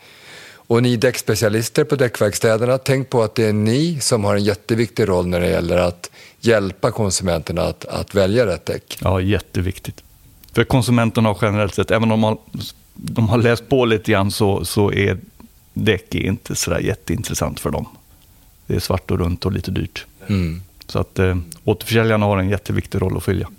Och 0.69 0.83
ni 0.83 0.97
däckspecialister 0.97 1.83
på 1.83 1.95
däckverkstäderna, 1.95 2.77
tänk 2.77 3.09
på 3.09 3.23
att 3.23 3.35
det 3.35 3.45
är 3.45 3.53
ni 3.53 3.99
som 3.99 4.23
har 4.23 4.35
en 4.35 4.43
jätteviktig 4.43 5.09
roll 5.09 5.27
när 5.27 5.39
det 5.39 5.49
gäller 5.49 5.77
att 5.77 6.11
hjälpa 6.41 6.91
konsumenterna 6.91 7.61
att, 7.61 7.85
att 7.85 8.15
välja 8.15 8.45
rätt 8.45 8.65
däck. 8.65 8.97
Ja, 9.01 9.21
jätteviktigt. 9.21 10.03
För 10.53 10.63
konsumenterna 10.63 11.35
generellt 11.41 11.75
sett, 11.75 11.91
även 11.91 12.03
om 12.03 12.09
de 12.09 12.23
har, 12.23 12.37
de 12.93 13.29
har 13.29 13.37
läst 13.37 13.69
på 13.69 13.85
lite 13.85 14.11
grann, 14.11 14.31
så, 14.31 14.65
så 14.65 14.91
är 14.91 15.17
däck 15.73 16.15
inte 16.15 16.55
sådär 16.55 16.79
jätteintressant 16.79 17.59
för 17.59 17.69
dem. 17.69 17.85
Det 18.67 18.75
är 18.75 18.79
svart 18.79 19.11
och 19.11 19.19
runt 19.19 19.45
och 19.45 19.51
lite 19.51 19.71
dyrt. 19.71 20.05
Mm. 20.27 20.61
Så 20.87 20.99
att 20.99 21.19
eh, 21.19 21.37
återförsäljarna 21.63 22.25
har 22.25 22.37
en 22.37 22.49
jätteviktig 22.49 23.01
roll 23.01 23.17
att 23.17 23.23
fylla. 23.23 23.49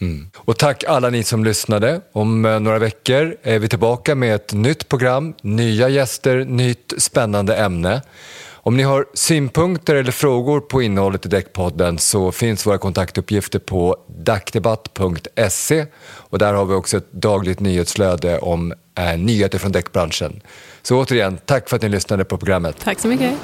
Mm. 0.00 0.30
Och 0.36 0.58
tack 0.58 0.84
alla 0.84 1.10
ni 1.10 1.24
som 1.24 1.44
lyssnade. 1.44 2.00
Om 2.12 2.44
eh, 2.44 2.60
några 2.60 2.78
veckor 2.78 3.36
är 3.42 3.58
vi 3.58 3.68
tillbaka 3.68 4.14
med 4.14 4.34
ett 4.34 4.52
nytt 4.52 4.88
program, 4.88 5.34
nya 5.42 5.88
gäster, 5.88 6.44
nytt 6.44 6.92
spännande 6.98 7.56
ämne. 7.56 8.02
Om 8.64 8.76
ni 8.76 8.82
har 8.82 9.06
synpunkter 9.14 9.94
eller 9.94 10.12
frågor 10.12 10.60
på 10.60 10.82
innehållet 10.82 11.26
i 11.26 11.28
Däckpodden 11.28 11.98
så 11.98 12.32
finns 12.32 12.66
våra 12.66 12.78
kontaktuppgifter 12.78 13.58
på 13.58 13.96
dackdebatt.se 14.06 15.86
och 16.04 16.38
där 16.38 16.54
har 16.54 16.64
vi 16.64 16.74
också 16.74 16.96
ett 16.96 17.12
dagligt 17.12 17.60
nyhetsflöde 17.60 18.38
om 18.38 18.72
eh, 18.98 19.18
nyheter 19.18 19.58
från 19.58 19.72
däckbranschen. 19.72 20.40
Så 20.82 21.00
återigen, 21.00 21.38
tack 21.44 21.68
för 21.68 21.76
att 21.76 21.82
ni 21.82 21.88
lyssnade 21.88 22.24
på 22.24 22.38
programmet. 22.38 22.76
Tack 22.84 23.00
så 23.00 23.08
mycket. 23.08 23.34